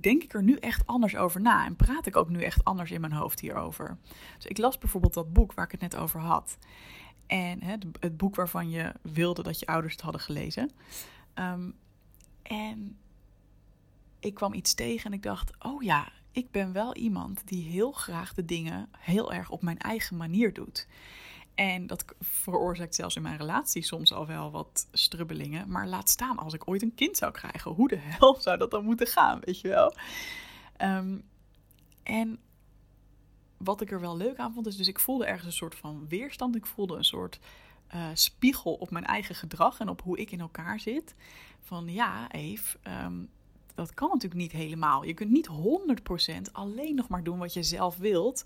denk 0.00 0.22
ik 0.22 0.34
er 0.34 0.42
nu 0.42 0.54
echt 0.54 0.86
anders 0.86 1.16
over 1.16 1.40
na 1.40 1.64
en 1.66 1.76
praat 1.76 2.06
ik 2.06 2.16
ook 2.16 2.28
nu 2.28 2.42
echt 2.42 2.64
anders 2.64 2.90
in 2.90 3.00
mijn 3.00 3.12
hoofd 3.12 3.40
hierover. 3.40 3.98
Dus 4.36 4.46
ik 4.46 4.58
las 4.58 4.78
bijvoorbeeld 4.78 5.14
dat 5.14 5.32
boek 5.32 5.52
waar 5.52 5.64
ik 5.64 5.70
het 5.70 5.80
net 5.80 5.96
over 5.96 6.20
had. 6.20 6.58
En 7.26 7.62
hè, 7.62 7.76
het 8.00 8.16
boek 8.16 8.34
waarvan 8.34 8.70
je 8.70 8.92
wilde 9.02 9.42
dat 9.42 9.58
je 9.58 9.66
ouders 9.66 9.92
het 9.92 10.02
hadden 10.02 10.20
gelezen. 10.20 10.70
Ehm, 11.34 11.70
en 12.42 12.98
ik 14.20 14.34
kwam 14.34 14.54
iets 14.54 14.74
tegen 14.74 15.04
en 15.04 15.12
ik 15.12 15.22
dacht: 15.22 15.52
oh 15.58 15.82
ja, 15.82 16.12
ik 16.32 16.50
ben 16.50 16.72
wel 16.72 16.94
iemand 16.94 17.42
die 17.44 17.64
heel 17.64 17.92
graag 17.92 18.34
de 18.34 18.44
dingen 18.44 18.88
heel 18.98 19.32
erg 19.32 19.50
op 19.50 19.62
mijn 19.62 19.78
eigen 19.78 20.16
manier 20.16 20.52
doet. 20.52 20.86
En 21.60 21.86
dat 21.86 22.04
veroorzaakt 22.20 22.94
zelfs 22.94 23.16
in 23.16 23.22
mijn 23.22 23.36
relatie 23.36 23.82
soms 23.82 24.12
al 24.12 24.26
wel 24.26 24.50
wat 24.50 24.88
strubbelingen. 24.92 25.68
Maar 25.68 25.86
laat 25.86 26.08
staan 26.08 26.38
als 26.38 26.54
ik 26.54 26.68
ooit 26.68 26.82
een 26.82 26.94
kind 26.94 27.16
zou 27.16 27.32
krijgen. 27.32 27.70
Hoe 27.70 27.88
de 27.88 27.96
hel 27.98 28.34
zou 28.40 28.58
dat 28.58 28.70
dan 28.70 28.84
moeten 28.84 29.06
gaan, 29.06 29.40
weet 29.40 29.60
je 29.60 29.68
wel? 29.68 29.94
Ehm, 30.76 31.18
en 32.02 32.38
wat 33.56 33.80
ik 33.80 33.90
er 33.90 34.00
wel 34.00 34.16
leuk 34.16 34.38
aan 34.38 34.52
vond, 34.52 34.66
is 34.66 34.76
dus 34.76 34.88
ik 34.88 34.98
voelde 34.98 35.26
ergens 35.26 35.46
een 35.46 35.52
soort 35.52 35.74
van 35.74 36.08
weerstand. 36.08 36.56
Ik 36.56 36.66
voelde 36.66 36.96
een 36.96 37.04
soort 37.04 37.38
uh, 37.94 38.06
spiegel 38.14 38.74
op 38.74 38.90
mijn 38.90 39.06
eigen 39.06 39.34
gedrag 39.34 39.80
en 39.80 39.88
op 39.88 40.02
hoe 40.02 40.18
ik 40.18 40.30
in 40.30 40.40
elkaar 40.40 40.80
zit. 40.80 41.14
Van 41.60 41.88
ja, 41.88 42.30
Eve, 42.30 42.78
ehm, 42.82 43.22
dat 43.80 43.94
kan 43.94 44.08
natuurlijk 44.08 44.40
niet 44.40 44.52
helemaal. 44.52 45.04
Je 45.04 45.14
kunt 45.14 45.30
niet 45.30 45.48
100% 46.48 46.52
alleen 46.52 46.94
nog 46.94 47.08
maar 47.08 47.22
doen 47.22 47.38
wat 47.38 47.54
je 47.54 47.62
zelf 47.62 47.96
wilt 47.96 48.44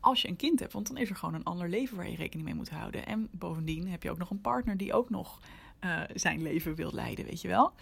als 0.00 0.22
je 0.22 0.28
een 0.28 0.36
kind 0.36 0.60
hebt. 0.60 0.72
Want 0.72 0.86
dan 0.86 0.96
is 0.96 1.10
er 1.10 1.16
gewoon 1.16 1.34
een 1.34 1.44
ander 1.44 1.68
leven 1.68 1.96
waar 1.96 2.10
je 2.10 2.16
rekening 2.16 2.46
mee 2.46 2.56
moet 2.56 2.70
houden. 2.70 3.06
En 3.06 3.28
bovendien 3.30 3.88
heb 3.88 4.02
je 4.02 4.10
ook 4.10 4.18
nog 4.18 4.30
een 4.30 4.40
partner 4.40 4.76
die 4.76 4.92
ook 4.92 5.10
nog 5.10 5.40
uh, 5.84 6.00
zijn 6.14 6.42
leven 6.42 6.74
wil 6.74 6.90
leiden, 6.92 7.24
weet 7.24 7.40
je 7.40 7.48
wel. 7.48 7.72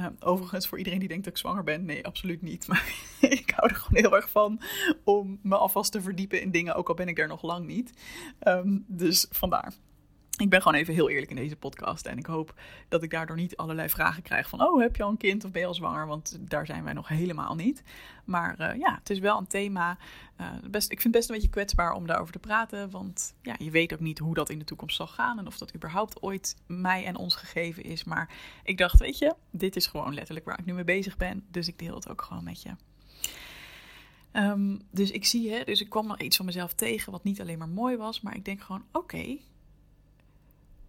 Uh, 0.00 0.06
overigens, 0.20 0.66
voor 0.66 0.78
iedereen 0.78 0.98
die 0.98 1.08
denkt 1.08 1.24
dat 1.24 1.32
ik 1.32 1.38
zwanger 1.38 1.64
ben, 1.64 1.84
nee, 1.84 2.06
absoluut 2.06 2.42
niet. 2.42 2.66
Maar 2.68 2.94
ik 3.20 3.50
hou 3.50 3.68
er 3.68 3.76
gewoon 3.76 4.02
heel 4.02 4.16
erg 4.16 4.30
van 4.30 4.60
om 5.04 5.38
me 5.42 5.56
alvast 5.56 5.92
te 5.92 6.02
verdiepen 6.02 6.40
in 6.40 6.50
dingen, 6.50 6.74
ook 6.74 6.88
al 6.88 6.94
ben 6.94 7.08
ik 7.08 7.18
er 7.18 7.28
nog 7.28 7.42
lang 7.42 7.66
niet. 7.66 7.92
Um, 8.42 8.84
dus 8.86 9.26
vandaar 9.30 9.74
ik 10.38 10.50
ben 10.50 10.62
gewoon 10.62 10.78
even 10.78 10.94
heel 10.94 11.10
eerlijk 11.10 11.30
in 11.30 11.36
deze 11.36 11.56
podcast. 11.56 12.06
En 12.06 12.18
ik 12.18 12.26
hoop 12.26 12.54
dat 12.88 13.02
ik 13.02 13.10
daardoor 13.10 13.36
niet 13.36 13.56
allerlei 13.56 13.88
vragen 13.88 14.22
krijg 14.22 14.48
van... 14.48 14.62
oh, 14.62 14.80
heb 14.80 14.96
je 14.96 15.02
al 15.02 15.10
een 15.10 15.16
kind 15.16 15.44
of 15.44 15.50
ben 15.50 15.60
je 15.60 15.66
al 15.66 15.74
zwanger? 15.74 16.06
Want 16.06 16.38
daar 16.40 16.66
zijn 16.66 16.84
wij 16.84 16.92
nog 16.92 17.08
helemaal 17.08 17.54
niet. 17.54 17.82
Maar 18.24 18.60
uh, 18.60 18.78
ja, 18.78 18.94
het 18.98 19.10
is 19.10 19.18
wel 19.18 19.38
een 19.38 19.46
thema. 19.46 19.98
Uh, 20.40 20.46
best, 20.70 20.92
ik 20.92 21.00
vind 21.00 21.02
het 21.02 21.12
best 21.12 21.28
een 21.28 21.34
beetje 21.34 21.50
kwetsbaar 21.50 21.92
om 21.92 22.06
daarover 22.06 22.32
te 22.32 22.38
praten. 22.38 22.90
Want 22.90 23.34
ja, 23.42 23.54
je 23.58 23.70
weet 23.70 23.92
ook 23.92 24.00
niet 24.00 24.18
hoe 24.18 24.34
dat 24.34 24.50
in 24.50 24.58
de 24.58 24.64
toekomst 24.64 24.96
zal 24.96 25.06
gaan... 25.06 25.38
en 25.38 25.46
of 25.46 25.58
dat 25.58 25.74
überhaupt 25.74 26.22
ooit 26.22 26.56
mij 26.66 27.04
en 27.04 27.16
ons 27.16 27.34
gegeven 27.34 27.82
is. 27.82 28.04
Maar 28.04 28.30
ik 28.64 28.78
dacht, 28.78 28.98
weet 28.98 29.18
je, 29.18 29.34
dit 29.50 29.76
is 29.76 29.86
gewoon 29.86 30.14
letterlijk 30.14 30.46
waar 30.46 30.58
ik 30.58 30.64
nu 30.64 30.72
mee 30.72 30.84
bezig 30.84 31.16
ben. 31.16 31.44
Dus 31.50 31.68
ik 31.68 31.78
deel 31.78 31.94
het 31.94 32.08
ook 32.08 32.22
gewoon 32.22 32.44
met 32.44 32.62
je. 32.62 32.70
Um, 34.32 34.80
dus 34.90 35.10
ik 35.10 35.24
zie, 35.24 35.52
hè, 35.52 35.64
dus 35.64 35.80
ik 35.80 35.88
kwam 35.88 36.06
nog 36.06 36.20
iets 36.20 36.36
van 36.36 36.46
mezelf 36.46 36.72
tegen... 36.72 37.12
wat 37.12 37.24
niet 37.24 37.40
alleen 37.40 37.58
maar 37.58 37.68
mooi 37.68 37.96
was, 37.96 38.20
maar 38.20 38.36
ik 38.36 38.44
denk 38.44 38.60
gewoon, 38.60 38.84
oké... 38.92 39.38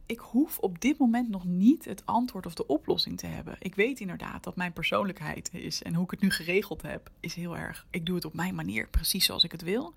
ik 0.10 0.20
hoef 0.20 0.60
op 0.60 0.82
dit 0.82 0.98
moment 0.98 1.30
nog 1.30 1.46
niet 1.46 1.86
het 1.86 2.06
antwoord 2.06 2.46
of 2.46 2.54
de 2.54 2.68
oplossing 2.68 3.18
te 3.18 3.26
hebben. 3.26 3.56
Ik 3.60 3.76
weet 3.76 4.00
inderdaad 4.00 4.44
dat 4.44 4.56
mijn 4.56 4.74
persoonlijkheid 4.74 5.50
is 5.54 5.82
en 5.82 5.94
hoe 5.94 6.04
ik 6.04 6.12
het 6.12 6.22
nu 6.22 6.30
geregeld 6.32 6.82
heb, 6.82 7.10
is 7.20 7.34
heel 7.34 7.58
erg. 7.58 7.86
Ik 7.90 8.06
doe 8.06 8.16
het 8.16 8.26
op 8.26 8.34
mijn 8.34 8.56
manier, 8.56 8.88
precies 8.88 9.26
zoals 9.26 9.44
ik 9.44 9.52
het 9.52 9.62
wil. 9.62 9.94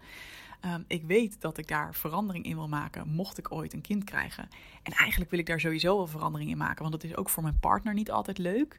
Um, 0.64 0.85
ik 0.87 1.02
weet 1.02 1.40
dat 1.40 1.59
ik 1.59 1.69
daar 1.69 1.95
verandering 1.95 2.45
in 2.45 2.54
wil 2.54 2.69
maken, 2.69 3.09
mocht 3.09 3.38
ik 3.38 3.52
ooit 3.52 3.73
een 3.73 3.81
kind 3.81 4.04
krijgen. 4.04 4.49
En 4.83 4.92
eigenlijk 4.92 5.31
wil 5.31 5.40
ik 5.40 5.47
daar 5.47 5.61
sowieso 5.61 5.97
wel 5.97 6.07
verandering 6.07 6.50
in 6.50 6.57
maken, 6.57 6.83
want 6.83 6.95
het 6.95 7.04
is 7.04 7.16
ook 7.16 7.28
voor 7.28 7.42
mijn 7.42 7.59
partner 7.61 7.95
niet 7.95 8.11
altijd 8.11 8.38
leuk. 8.38 8.76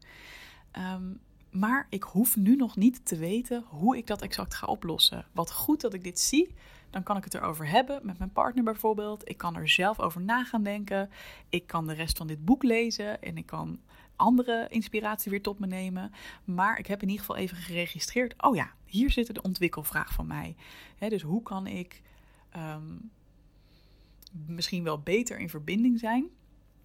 Um, 0.78 1.20
maar 1.52 1.88
ik 1.90 2.04
hoef 2.04 2.36
nu 2.36 2.56
nog 2.56 2.76
niet 2.76 3.06
te 3.06 3.18
weten 3.18 3.64
hoe 3.68 3.98
ik 3.98 4.08
dat 4.08 4.22
exact 4.22 4.54
ga 4.54 4.68
oplossen. 4.68 5.26
Wat 5.32 5.52
goed 5.52 5.82
dat 5.82 5.94
ik 5.94 6.04
dit 6.04 6.20
zie, 6.20 6.54
dan 6.94 7.04
kan 7.04 7.18
ik 7.18 7.24
het 7.24 7.34
erover 7.34 7.70
hebben 7.70 8.00
met 8.04 8.18
mijn 8.18 8.32
partner 8.32 8.64
bijvoorbeeld. 8.64 9.30
Ik 9.30 9.38
kan 9.38 9.56
er 9.56 9.70
zelf 9.70 10.00
over 10.00 10.22
na 10.22 10.44
gaan 10.44 10.64
denken. 10.64 11.10
Ik 11.50 11.68
kan 11.68 11.88
de 11.88 11.94
rest 11.94 12.18
van 12.18 12.28
dit 12.28 12.46
boek 12.46 12.64
lezen 12.64 13.22
en 13.22 13.38
ik 13.38 13.46
kan 13.46 13.80
andere 14.16 14.68
inspiratie 14.70 15.32
weer 15.32 15.42
tot 15.42 15.60
me 15.60 15.68
nemen. 15.68 16.12
Maar 16.44 16.80
ik 16.80 16.88
heb 16.88 17.02
in 17.02 17.10
ieder 17.10 17.26
geval 17.26 17.42
even 17.42 17.58
geregistreerd. 17.58 18.44
Oh 18.44 18.56
ja, 18.56 18.72
hier 18.86 19.12
zit 19.12 19.34
de 19.34 19.42
ontwikkelvraag 19.42 20.14
van 20.14 20.28
mij. 20.28 20.56
dus 21.00 21.22
hoe 21.22 21.44
kan 21.44 21.68
ik 21.68 22.02
ehm, 22.50 22.96
misschien 24.46 24.84
wel 24.84 25.00
beter 25.00 25.40
in 25.40 25.50
verbinding 25.50 26.00
zijn 26.00 26.26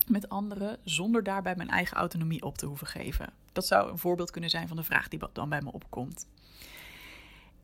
met 0.07 0.29
anderen 0.29 0.79
zonder 0.85 1.23
daarbij 1.23 1.57
mijn 1.57 1.71
eigen 1.71 1.97
autonomie 1.97 2.43
op 2.43 2.59
te 2.59 2.67
hoeven 2.67 2.87
geven? 2.87 3.33
Dat 3.53 3.67
zou 3.67 3.91
een 3.91 3.99
voorbeeld 3.99 4.31
kunnen 4.31 4.50
zijn 4.50 4.69
van 4.69 4.77
de 4.77 4.83
vraag 4.83 5.09
die 5.09 5.21
dan 5.33 5.49
bij 5.49 5.62
me 5.62 5.73
opkomt. 5.73 6.27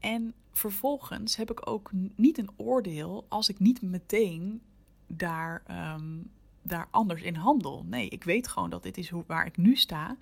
En 0.05 0.35
vervolgens 0.53 1.37
heb 1.37 1.51
ik 1.51 1.69
ook 1.71 1.91
niet 2.17 2.39
een 2.39 2.51
oordeel 2.57 3.27
als 3.29 3.49
ik 3.49 3.59
niet 3.59 3.83
meteen 3.83 4.63
daar, 5.07 5.63
um, 5.95 6.31
daar 6.63 6.89
anders 6.91 7.23
in 7.23 7.35
handel. 7.35 7.85
Nee, 7.87 8.09
ik 8.09 8.25
weet 8.25 8.49
gewoon 8.49 8.71
dat 8.71 8.83
dit 8.83 8.99
is 8.99 9.13
waar 9.27 9.47
ik 9.47 9.57
nu 9.57 9.77
sta. 9.77 10.17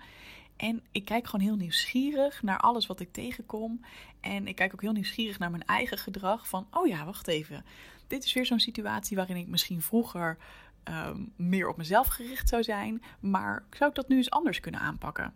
En 0.55 0.83
ik 0.91 1.05
kijk 1.05 1.27
gewoon 1.27 1.45
heel 1.45 1.55
nieuwsgierig 1.55 2.41
naar 2.41 2.57
alles 2.57 2.87
wat 2.87 2.99
ik 2.99 3.11
tegenkom. 3.11 3.81
En 4.19 4.47
ik 4.47 4.55
kijk 4.55 4.73
ook 4.73 4.81
heel 4.81 4.91
nieuwsgierig 4.91 5.39
naar 5.39 5.51
mijn 5.51 5.65
eigen 5.65 5.97
gedrag. 5.97 6.47
Van, 6.47 6.67
oh 6.71 6.87
ja, 6.87 7.05
wacht 7.05 7.27
even. 7.27 7.65
Dit 8.07 8.23
is 8.23 8.33
weer 8.33 8.45
zo'n 8.45 8.59
situatie 8.59 9.17
waarin 9.17 9.37
ik 9.37 9.47
misschien 9.47 9.81
vroeger 9.81 10.37
um, 10.83 11.31
meer 11.35 11.69
op 11.69 11.77
mezelf 11.77 12.07
gericht 12.07 12.49
zou 12.49 12.63
zijn. 12.63 13.03
Maar 13.19 13.65
zou 13.69 13.89
ik 13.89 13.95
dat 13.95 14.07
nu 14.07 14.15
eens 14.15 14.29
anders 14.29 14.59
kunnen 14.59 14.81
aanpakken? 14.81 15.33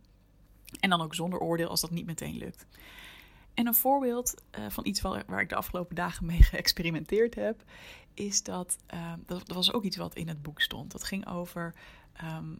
En 0.79 0.89
dan 0.89 1.01
ook 1.01 1.15
zonder 1.15 1.39
oordeel 1.39 1.69
als 1.69 1.81
dat 1.81 1.91
niet 1.91 2.05
meteen 2.05 2.37
lukt. 2.37 2.65
En 3.57 3.67
een 3.67 3.73
voorbeeld 3.73 4.41
uh, 4.59 4.65
van 4.69 4.85
iets 4.85 5.01
waar, 5.01 5.41
ik 5.41 5.49
de 5.49 5.55
afgelopen 5.55 5.95
dagen 5.95 6.25
mee 6.25 6.43
geëxperimenteerd 6.51 7.35
heb, 7.35 7.63
is 8.13 8.43
dat, 8.43 8.77
uh, 8.93 9.13
dat, 9.25 9.47
was 9.47 9.73
ook 9.73 9.83
iets 9.83 9.97
wat 9.97 10.15
in 10.15 10.27
het 10.27 10.41
boek 10.41 10.61
stond. 10.61 10.91
Dat 10.91 11.03
ging 11.03 11.27
over. 11.27 11.73
Um, 12.23 12.59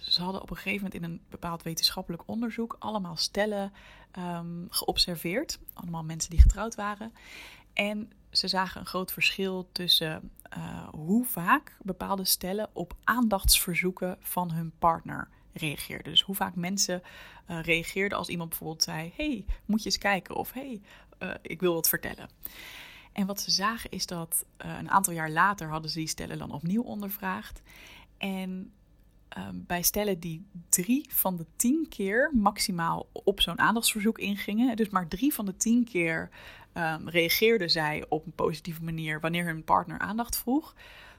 ze 0.00 0.22
hadden 0.22 0.42
op 0.42 0.50
een 0.50 0.56
gegeven 0.56 0.84
moment 0.84 0.94
in 0.94 1.10
een 1.10 1.20
bepaald 1.28 1.62
wetenschappelijk 1.62 2.22
onderzoek 2.26 2.76
allemaal 2.78 3.16
stellen 3.16 3.72
um, 4.18 4.66
geobserveerd. 4.70 5.58
Allemaal 5.72 6.04
mensen 6.04 6.30
die 6.30 6.40
getrouwd 6.40 6.74
waren. 6.74 7.12
En 7.72 8.10
ze 8.30 8.48
zagen 8.48 8.80
een 8.80 8.86
groot 8.86 9.12
verschil 9.12 9.68
tussen 9.72 10.30
uh, 10.56 10.88
hoe 10.88 11.24
vaak 11.24 11.76
bepaalde 11.82 12.24
stellen 12.24 12.70
op 12.72 12.94
aandachtsverzoeken 13.04 14.16
van 14.20 14.52
hun 14.52 14.72
partner 14.78 15.28
reageerden. 15.52 16.12
Dus 16.12 16.22
hoe 16.22 16.34
vaak 16.34 16.54
mensen 16.54 17.02
uh, 17.50 17.62
reageerden 17.62 18.18
als 18.18 18.28
iemand 18.28 18.48
bijvoorbeeld 18.48 18.82
zei: 18.82 19.12
Hey, 19.16 19.44
moet 19.64 19.82
je 19.82 19.84
eens 19.88 19.98
kijken? 19.98 20.36
Of 20.36 20.52
Hey, 20.52 20.80
uh, 21.18 21.34
ik 21.42 21.60
wil 21.60 21.74
wat 21.74 21.88
vertellen. 21.88 22.28
En 23.12 23.26
wat 23.26 23.40
ze 23.40 23.50
zagen 23.50 23.90
is 23.90 24.06
dat 24.06 24.44
uh, 24.64 24.78
een 24.78 24.90
aantal 24.90 25.12
jaar 25.12 25.30
later 25.30 25.68
hadden 25.68 25.90
ze 25.90 25.98
die 25.98 26.08
stellen 26.08 26.38
dan 26.38 26.52
opnieuw 26.52 26.82
ondervraagd. 26.82 27.62
En 28.18 28.72
ehm, 29.28 29.54
bij 29.54 29.82
stellen 29.82 30.20
die 30.20 30.46
drie 30.68 31.06
van 31.08 31.36
de 31.36 31.46
tien 31.56 31.86
keer 31.88 32.30
maximaal 32.34 33.08
op 33.12 33.40
zo'n 33.40 33.58
aandachtsverzoek 33.58 34.18
ingingen, 34.18 34.76
dus 34.76 34.88
maar 34.88 35.08
drie 35.08 35.34
van 35.34 35.46
de 35.46 35.56
tien 35.56 35.84
keer 35.84 36.30
um, 36.74 37.08
reageerden 37.08 37.70
zij 37.70 38.04
op 38.08 38.26
een 38.26 38.34
positieve 38.34 38.84
manier 38.84 39.20
wanneer 39.20 39.44
hun 39.44 39.64
partner 39.64 39.98
aandacht 39.98 40.36
vroeg 40.36 40.74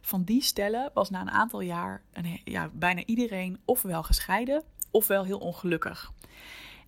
van 0.05 0.23
die 0.23 0.41
stellen 0.41 0.91
was 0.93 1.09
na 1.09 1.21
een 1.21 1.31
aantal 1.31 1.61
jaar 1.61 2.03
een, 2.11 2.41
ja, 2.43 2.69
bijna 2.73 3.03
iedereen 3.05 3.59
ofwel 3.65 4.03
gescheiden 4.03 4.63
ofwel 4.91 5.23
heel 5.23 5.39
ongelukkig. 5.39 6.11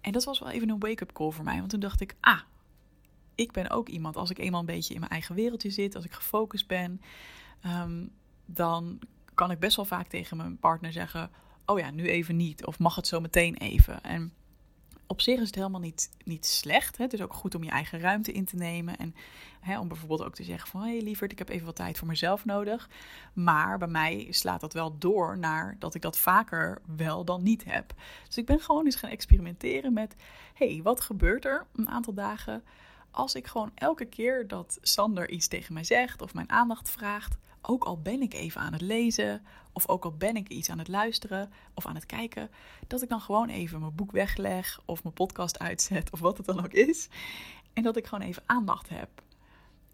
En 0.01 0.11
dat 0.11 0.23
was 0.23 0.39
wel 0.39 0.49
even 0.49 0.69
een 0.69 0.79
wake-up 0.79 1.11
call 1.11 1.31
voor 1.31 1.43
mij, 1.43 1.57
want 1.57 1.69
toen 1.69 1.79
dacht 1.79 2.01
ik, 2.01 2.15
ah, 2.19 2.39
ik 3.35 3.51
ben 3.51 3.69
ook 3.69 3.89
iemand, 3.89 4.15
als 4.15 4.29
ik 4.29 4.37
eenmaal 4.37 4.59
een 4.59 4.65
beetje 4.65 4.93
in 4.93 4.99
mijn 4.99 5.11
eigen 5.11 5.35
wereldje 5.35 5.69
zit, 5.69 5.95
als 5.95 6.05
ik 6.05 6.13
gefocust 6.13 6.67
ben, 6.67 7.01
ehm, 7.61 8.05
dan 8.45 8.99
kan 9.33 9.51
ik 9.51 9.59
best 9.59 9.75
wel 9.75 9.85
vaak 9.85 10.07
tegen 10.07 10.37
mijn 10.37 10.57
partner 10.57 10.91
zeggen: 10.91 11.31
Oh 11.65 11.79
ja, 11.79 11.91
nu 11.91 12.09
even 12.09 12.35
niet. 12.35 12.65
Of 12.65 12.79
mag 12.79 12.95
het 12.95 13.07
zo 13.07 13.19
meteen 13.19 13.55
even? 13.55 14.03
En 14.03 14.33
op 15.07 15.21
zich 15.21 15.39
is 15.39 15.45
het 15.45 15.55
helemaal 15.55 15.79
niet, 15.79 16.09
niet 16.23 16.45
slecht. 16.45 16.97
Hè? 16.97 17.03
Het 17.03 17.13
is 17.13 17.21
ook 17.21 17.33
goed 17.33 17.55
om 17.55 17.63
je 17.63 17.69
eigen 17.69 17.99
ruimte 17.99 18.31
in 18.31 18.45
te 18.45 18.55
nemen. 18.55 18.97
En 18.97 19.15
hè, 19.59 19.79
om 19.79 19.87
bijvoorbeeld 19.87 20.23
ook 20.23 20.35
te 20.35 20.43
zeggen 20.43 20.69
van... 20.69 20.81
hé 20.81 20.99
hey, 20.99 21.15
ik 21.27 21.37
heb 21.37 21.49
even 21.49 21.65
wat 21.65 21.75
tijd 21.75 21.97
voor 21.97 22.07
mezelf 22.07 22.45
nodig. 22.45 22.89
Maar 23.33 23.77
bij 23.77 23.87
mij 23.87 24.27
slaat 24.29 24.61
dat 24.61 24.73
wel 24.73 24.97
door 24.97 25.37
naar 25.37 25.75
dat 25.79 25.95
ik 25.95 26.01
dat 26.01 26.17
vaker 26.17 26.81
wel 26.95 27.25
dan 27.25 27.43
niet 27.43 27.63
heb. 27.63 27.93
Dus 28.27 28.37
ik 28.37 28.45
ben 28.45 28.59
gewoon 28.59 28.85
eens 28.85 28.95
gaan 28.95 29.09
experimenteren 29.09 29.93
met... 29.93 30.15
hé, 30.53 30.73
hey, 30.73 30.81
wat 30.83 31.01
gebeurt 31.01 31.45
er 31.45 31.65
een 31.75 31.89
aantal 31.89 32.13
dagen... 32.13 32.63
als 33.11 33.35
ik 33.35 33.47
gewoon 33.47 33.71
elke 33.75 34.05
keer 34.05 34.47
dat 34.47 34.77
Sander 34.81 35.29
iets 35.29 35.47
tegen 35.47 35.73
mij 35.73 35.83
zegt... 35.83 36.21
of 36.21 36.33
mijn 36.33 36.49
aandacht 36.49 36.89
vraagt 36.89 37.37
ook 37.67 37.83
al 37.83 38.01
ben 38.01 38.21
ik 38.21 38.33
even 38.33 38.61
aan 38.61 38.73
het 38.73 38.81
lezen, 38.81 39.45
of 39.75 39.87
ook 39.87 40.03
al 40.03 40.11
ben 40.17 40.35
ik 40.35 40.49
iets 40.49 40.69
aan 40.69 40.79
het 40.79 40.87
luisteren 40.87 41.51
of 41.73 41.85
aan 41.85 41.95
het 41.95 42.05
kijken, 42.05 42.49
dat 42.87 43.01
ik 43.01 43.09
dan 43.09 43.21
gewoon 43.21 43.49
even 43.49 43.79
mijn 43.79 43.95
boek 43.95 44.11
wegleg 44.11 44.81
of 44.85 45.03
mijn 45.03 45.15
podcast 45.15 45.59
uitzet 45.59 46.11
of 46.11 46.19
wat 46.19 46.37
het 46.37 46.45
dan 46.45 46.63
ook 46.63 46.73
is. 46.73 47.07
En 47.73 47.83
dat 47.83 47.97
ik 47.97 48.07
gewoon 48.07 48.27
even 48.27 48.43
aandacht 48.45 48.89
heb. 48.89 49.09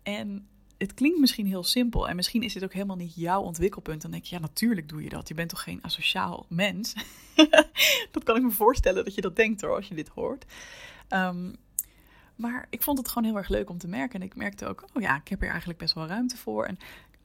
En 0.03 0.47
het 0.77 0.93
klinkt 0.93 1.19
misschien 1.19 1.45
heel 1.45 1.63
simpel 1.63 2.09
en 2.09 2.15
misschien 2.15 2.43
is 2.43 2.53
dit 2.53 2.63
ook 2.63 2.73
helemaal 2.73 2.95
niet 2.95 3.15
jouw 3.15 3.41
ontwikkelpunt. 3.41 4.01
Dan 4.01 4.11
denk 4.11 4.23
je, 4.23 4.35
ja, 4.35 4.41
natuurlijk 4.41 4.89
doe 4.89 5.03
je 5.03 5.09
dat. 5.09 5.27
Je 5.27 5.33
bent 5.33 5.49
toch 5.49 5.63
geen 5.63 5.83
asociaal 5.83 6.45
mens? 6.49 6.93
dat 8.11 8.23
kan 8.23 8.35
ik 8.35 8.43
me 8.43 8.51
voorstellen 8.51 9.03
dat 9.03 9.15
je 9.15 9.21
dat 9.21 9.35
denkt 9.35 9.61
hoor, 9.61 9.75
als 9.75 9.87
je 9.87 9.95
dit 9.95 10.07
hoort. 10.07 10.45
Um, 11.09 11.55
maar 12.35 12.67
ik 12.69 12.81
vond 12.81 12.97
het 12.97 13.07
gewoon 13.07 13.23
heel 13.23 13.37
erg 13.37 13.49
leuk 13.49 13.69
om 13.69 13.77
te 13.77 13.87
merken. 13.87 14.19
En 14.19 14.25
ik 14.25 14.35
merkte 14.35 14.65
ook, 14.65 14.85
oh 14.93 15.01
ja, 15.01 15.15
ik 15.15 15.27
heb 15.27 15.39
hier 15.39 15.49
eigenlijk 15.49 15.79
best 15.79 15.93
wel 15.93 16.07
ruimte 16.07 16.37
voor. 16.37 16.65
En 16.65 16.77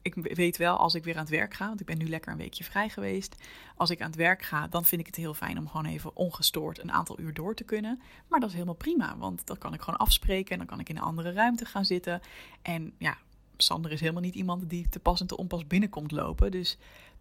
ik 0.07 0.15
weet 0.15 0.57
wel, 0.57 0.77
als 0.77 0.95
ik 0.95 1.05
weer 1.05 1.15
aan 1.15 1.21
het 1.21 1.31
werk 1.31 1.55
ga, 1.55 1.67
want 1.67 1.81
ik 1.81 1.87
ben 1.87 1.99
nu 1.99 2.09
lekker 2.09 2.33
een 2.33 2.39
weekje 2.39 2.65
vrij 2.65 2.89
geweest. 2.89 3.37
Als 3.77 3.91
ik 3.91 4.01
aan 4.01 4.07
het 4.07 4.17
werk 4.17 4.43
ga, 4.43 4.67
dan 4.67 4.85
vind 4.85 5.01
ik 5.01 5.07
het 5.07 5.17
heel 5.17 5.35
fijn 5.35 5.59
om 5.59 5.69
gewoon 5.69 5.87
even 5.87 6.17
ongestoord 6.17 6.83
een 6.83 6.93
aantal 6.93 7.21
uur 7.21 7.35
door 7.35 7.55
te 7.55 7.65
kunnen. 7.65 8.01
Maar 8.29 8.41
dat 8.41 8.49
is 8.49 8.55
helemaal 8.55 8.75
prima, 8.75 9.17
want 9.19 9.47
dat 9.47 9.59
kan 9.59 9.75
ik 9.75 9.81
gewoon 9.81 9.99
afspreken 9.99 10.53
en 10.53 10.59
dan 10.59 10.67
kan 10.67 10.81
ik 10.81 10.89
in 10.89 10.97
een 10.97 11.03
andere 11.03 11.33
ruimte 11.33 11.65
gaan 11.65 11.85
zitten. 11.85 12.21
En 12.63 12.93
ja, 12.99 13.17
Sander 13.57 13.93
is 13.93 14.01
helemaal 14.01 14.23
niet 14.23 14.35
iemand 14.35 14.71
die 14.71 14.89
te 14.89 14.99
pas 14.99 15.21
en 15.21 15.27
te 15.27 15.37
onpas 15.37 15.67
binnenkomt 15.67 16.11
lopen. 16.11 16.51
Dus 16.51 16.79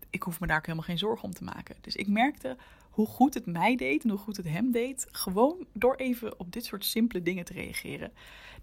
ik 0.09 0.23
hoef 0.23 0.39
me 0.39 0.47
daar 0.47 0.57
ook 0.57 0.65
helemaal 0.65 0.87
geen 0.87 0.97
zorgen 0.97 1.23
om 1.23 1.33
te 1.33 1.43
maken. 1.43 1.75
Dus 1.81 1.95
ik 1.95 2.07
merkte 2.07 2.57
hoe 2.89 3.07
goed 3.07 3.33
het 3.33 3.45
mij 3.45 3.75
deed 3.75 4.03
en 4.03 4.09
hoe 4.09 4.19
goed 4.19 4.37
het 4.37 4.47
hem 4.47 4.71
deed. 4.71 5.07
Gewoon 5.11 5.67
door 5.73 5.95
even 5.95 6.39
op 6.39 6.51
dit 6.51 6.65
soort 6.65 6.85
simpele 6.85 7.23
dingen 7.23 7.45
te 7.45 7.53
reageren. 7.53 8.11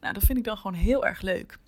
Nou, 0.01 0.15
dat 0.15 0.23
vind 0.23 0.39
ik 0.39 0.45
dan 0.45 0.57
gewoon 0.57 0.75
heel 0.75 1.07
erg 1.07 1.21
leuk. 1.21 1.59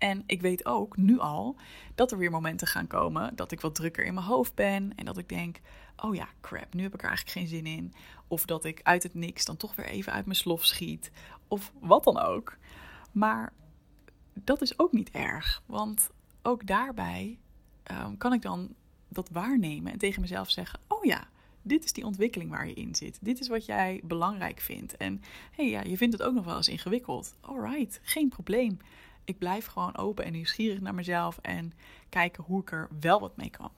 En 0.00 0.22
ik 0.26 0.40
weet 0.40 0.66
ook 0.66 0.96
nu 0.96 1.18
al 1.18 1.56
dat 1.94 2.12
er 2.12 2.18
weer 2.18 2.30
momenten 2.30 2.66
gaan 2.66 2.86
komen 2.86 3.36
dat 3.36 3.52
ik 3.52 3.60
wat 3.60 3.74
drukker 3.74 4.04
in 4.04 4.14
mijn 4.14 4.26
hoofd 4.26 4.54
ben. 4.54 4.94
En 4.94 5.04
dat 5.04 5.18
ik 5.18 5.28
denk: 5.28 5.60
oh 5.96 6.14
ja, 6.14 6.28
crap, 6.40 6.74
nu 6.74 6.82
heb 6.82 6.94
ik 6.94 7.02
er 7.02 7.08
eigenlijk 7.08 7.38
geen 7.38 7.48
zin 7.48 7.66
in. 7.66 7.94
Of 8.28 8.44
dat 8.44 8.64
ik 8.64 8.80
uit 8.82 9.02
het 9.02 9.14
niks 9.14 9.44
dan 9.44 9.56
toch 9.56 9.74
weer 9.74 9.86
even 9.86 10.12
uit 10.12 10.24
mijn 10.24 10.36
slof 10.36 10.64
schiet. 10.64 11.10
Of 11.48 11.72
wat 11.80 12.04
dan 12.04 12.18
ook. 12.18 12.56
Maar 13.12 13.52
dat 14.34 14.62
is 14.62 14.78
ook 14.78 14.92
niet 14.92 15.10
erg. 15.10 15.62
Want 15.66 16.10
ook 16.42 16.66
daarbij 16.66 17.38
um, 17.90 18.16
kan 18.16 18.32
ik 18.32 18.42
dan 18.42 18.74
dat 19.08 19.28
waarnemen 19.32 19.92
en 19.92 19.98
tegen 19.98 20.20
mezelf 20.20 20.50
zeggen: 20.50 20.80
oh 20.88 21.04
ja. 21.04 21.28
Dit 21.62 21.84
is 21.84 21.92
die 21.92 22.04
ontwikkeling 22.04 22.50
waar 22.50 22.66
je 22.66 22.74
in 22.74 22.94
zit. 22.94 23.18
Dit 23.20 23.40
is 23.40 23.48
wat 23.48 23.66
jij 23.66 24.00
belangrijk 24.04 24.60
vindt. 24.60 24.96
En 24.96 25.22
hey, 25.50 25.68
ja, 25.68 25.82
je 25.82 25.96
vindt 25.96 26.18
het 26.18 26.26
ook 26.26 26.34
nog 26.34 26.44
wel 26.44 26.56
eens 26.56 26.68
ingewikkeld. 26.68 27.34
Alright, 27.40 28.00
geen 28.02 28.28
probleem 28.28 28.78
ik 29.30 29.38
blijf 29.38 29.66
gewoon 29.66 29.96
open 29.96 30.24
en 30.24 30.32
nieuwsgierig 30.32 30.80
naar 30.80 30.94
mezelf 30.94 31.38
en 31.42 31.72
kijken 32.08 32.44
hoe 32.44 32.60
ik 32.60 32.72
er 32.72 32.88
wel 33.00 33.20
wat 33.20 33.36
mee 33.36 33.50
kan. 33.50 33.70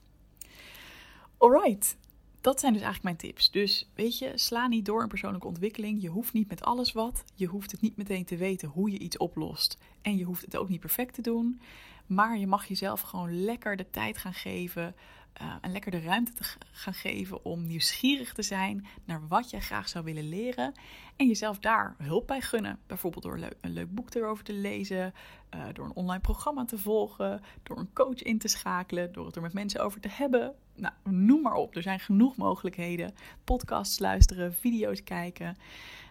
Alright, 1.39 1.97
dat 2.41 2.61
zijn 2.61 2.73
dus 2.73 2.83
eigenlijk 2.83 3.03
mijn 3.03 3.33
tips. 3.33 3.51
Dus 3.51 3.91
weet 3.95 4.19
je, 4.19 4.33
sla 4.35 4.67
niet 4.67 4.85
door 4.85 5.03
in 5.03 5.09
persoonlijke 5.09 5.47
ontwikkeling. 5.47 6.03
Je 6.03 6.09
hoeft 6.09 6.33
niet 6.33 6.49
met 6.49 6.63
alles 6.63 6.93
wat. 6.93 7.25
Je 7.35 7.47
hoeft 7.47 7.71
het 7.71 7.81
niet 7.81 7.97
meteen 7.97 8.25
te 8.25 8.37
weten 8.37 8.69
hoe 8.69 8.91
je 8.91 8.99
iets 8.99 9.17
oplost. 9.17 9.79
En 10.03 10.17
je 10.17 10.25
hoeft 10.25 10.45
het 10.45 10.57
ook 10.57 10.69
niet 10.69 10.81
perfect 10.81 11.15
te 11.15 11.23
doen. 11.23 11.61
Maar 12.07 12.39
je 12.39 12.47
mag 12.47 12.67
jezelf 12.67 13.01
gewoon 13.01 13.45
lekker 13.45 13.77
de 13.77 13.91
tijd 13.91 14.19
gaan 14.19 14.35
geven 14.35 14.95
uh, 15.41 15.55
en 15.61 15.73
lekker 15.73 15.91
de 15.91 16.01
ruimte 16.01 16.33
te 16.33 16.45
gaan 16.71 16.95
geven 16.95 17.45
om 17.45 17.67
nieuwsgierig 17.67 18.33
te 18.33 18.43
zijn 18.43 18.87
naar 19.05 19.29
wat 19.29 19.51
jij 19.51 19.61
graag 19.61 19.89
zou 19.89 20.05
willen 20.05 20.29
leren. 20.29 20.73
En 21.17 21.27
jezelf 21.27 21.59
daar 21.59 21.95
hulp 21.99 22.27
bij 22.27 22.41
gunnen. 22.41 22.79
Bijvoorbeeld 22.87 23.25
door 23.25 23.39
een 23.61 23.73
leuk 23.73 23.95
boek 23.95 24.15
erover 24.15 24.45
te 24.45 24.53
lezen, 24.53 25.15
uh, 25.55 25.65
door 25.73 25.85
een 25.85 25.95
online 25.95 26.21
programma 26.21 26.65
te 26.65 26.79
volgen, 26.79 27.41
door 27.63 27.79
een 27.79 27.93
coach 27.93 28.23
in 28.23 28.39
te 28.39 28.49
schakelen, 28.49 29.13
door 29.13 29.27
het 29.27 29.37
er 29.37 29.43
met 29.43 29.53
mensen 29.53 29.81
over 29.81 30.01
te 30.01 30.09
hebben. 30.09 30.55
Nou, 30.75 30.95
noem 31.05 31.43
maar 31.43 31.55
op. 31.55 31.77
Er 31.77 31.83
zijn 31.83 32.01
genoeg 32.01 32.37
mogelijkheden. 32.37 33.15
Podcasts 33.45 33.99
luisteren, 33.99 34.55
video's 34.55 35.05
kijken. 35.05 35.57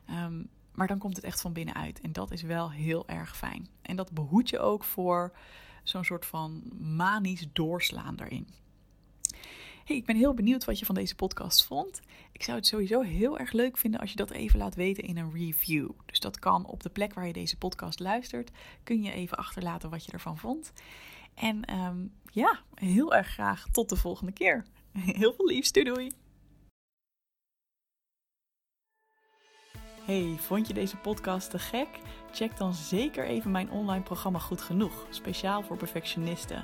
Um, 0.10 0.50
maar 0.72 0.88
dan 0.88 0.98
komt 0.98 1.16
het 1.16 1.26
echt 1.26 1.42
van 1.42 1.54
binnenuit. 1.54 2.02
En 2.02 2.14
dat 2.14 2.32
is 2.32 2.42
wel 2.42 2.72
heel 2.72 3.08
erg 3.08 3.38
fijn. 3.38 3.68
En 3.82 3.96
dat 3.96 4.12
behoedt 4.12 4.50
je 4.50 4.60
ook 4.60 4.84
voor 4.84 5.32
zo'n 5.84 6.04
soort 6.04 6.26
van 6.26 6.64
manisch 6.80 7.48
doorslaan 7.54 8.16
daarin. 8.16 8.48
Hey, 9.86 9.96
ik 9.96 10.06
ben 10.06 10.16
heel 10.16 10.34
benieuwd 10.34 10.66
wat 10.66 10.80
je 10.80 10.86
van 10.86 10.96
deze 10.96 11.16
podcast 11.16 11.66
vond. 11.66 12.00
Ik 12.32 12.44
zou 12.44 12.58
het 12.58 12.68
sowieso 12.68 13.02
heel 13.02 13.40
erg 13.40 13.52
leuk 13.52 13.78
vinden 13.78 14.00
als 14.00 14.10
je 14.10 14.16
dat 14.16 14.32
even 14.32 14.60
laat 14.60 14.76
weten 14.76 15.04
in 15.04 15.18
een 15.18 15.32
review. 15.34 15.90
Dus 16.06 16.20
dat 16.20 16.40
kan 16.40 16.66
op 16.66 16.84
de 16.84 16.90
plek 16.90 17.14
waar 17.14 17.28
je 17.28 17.34
deze 17.34 17.58
podcast 17.58 18.00
luistert. 18.00 18.52
Kun 18.84 19.04
je 19.04 19.12
even 19.12 19.38
achterlaten 19.38 19.90
wat 19.90 20.06
je 20.06 20.12
ervan 20.12 20.38
vond. 20.38 20.74
En 21.34 21.74
um, 21.74 22.14
ja, 22.32 22.60
heel 22.74 23.14
erg 23.14 23.28
graag 23.28 23.68
tot 23.72 23.90
de 23.90 23.96
volgende 23.96 24.32
keer. 24.32 24.66
Heel 25.22 25.34
veel 25.34 25.46
liefs, 25.46 25.72
doei 25.72 25.86
doei! 25.86 26.12
Hey, 30.06 30.36
vond 30.38 30.68
je 30.68 30.74
deze 30.74 30.98
podcast 30.98 31.50
te 31.50 31.60
gek? 31.60 31.88
Check 32.32 32.58
dan 32.58 32.74
zeker 32.74 33.26
even 33.26 33.52
mijn 33.52 33.72
online 33.72 34.04
programma 34.04 34.40
Goed 34.40 34.62
Genoeg, 34.62 35.08
speciaal 35.10 35.64
voor 35.64 35.78
perfectionisten. 35.78 36.64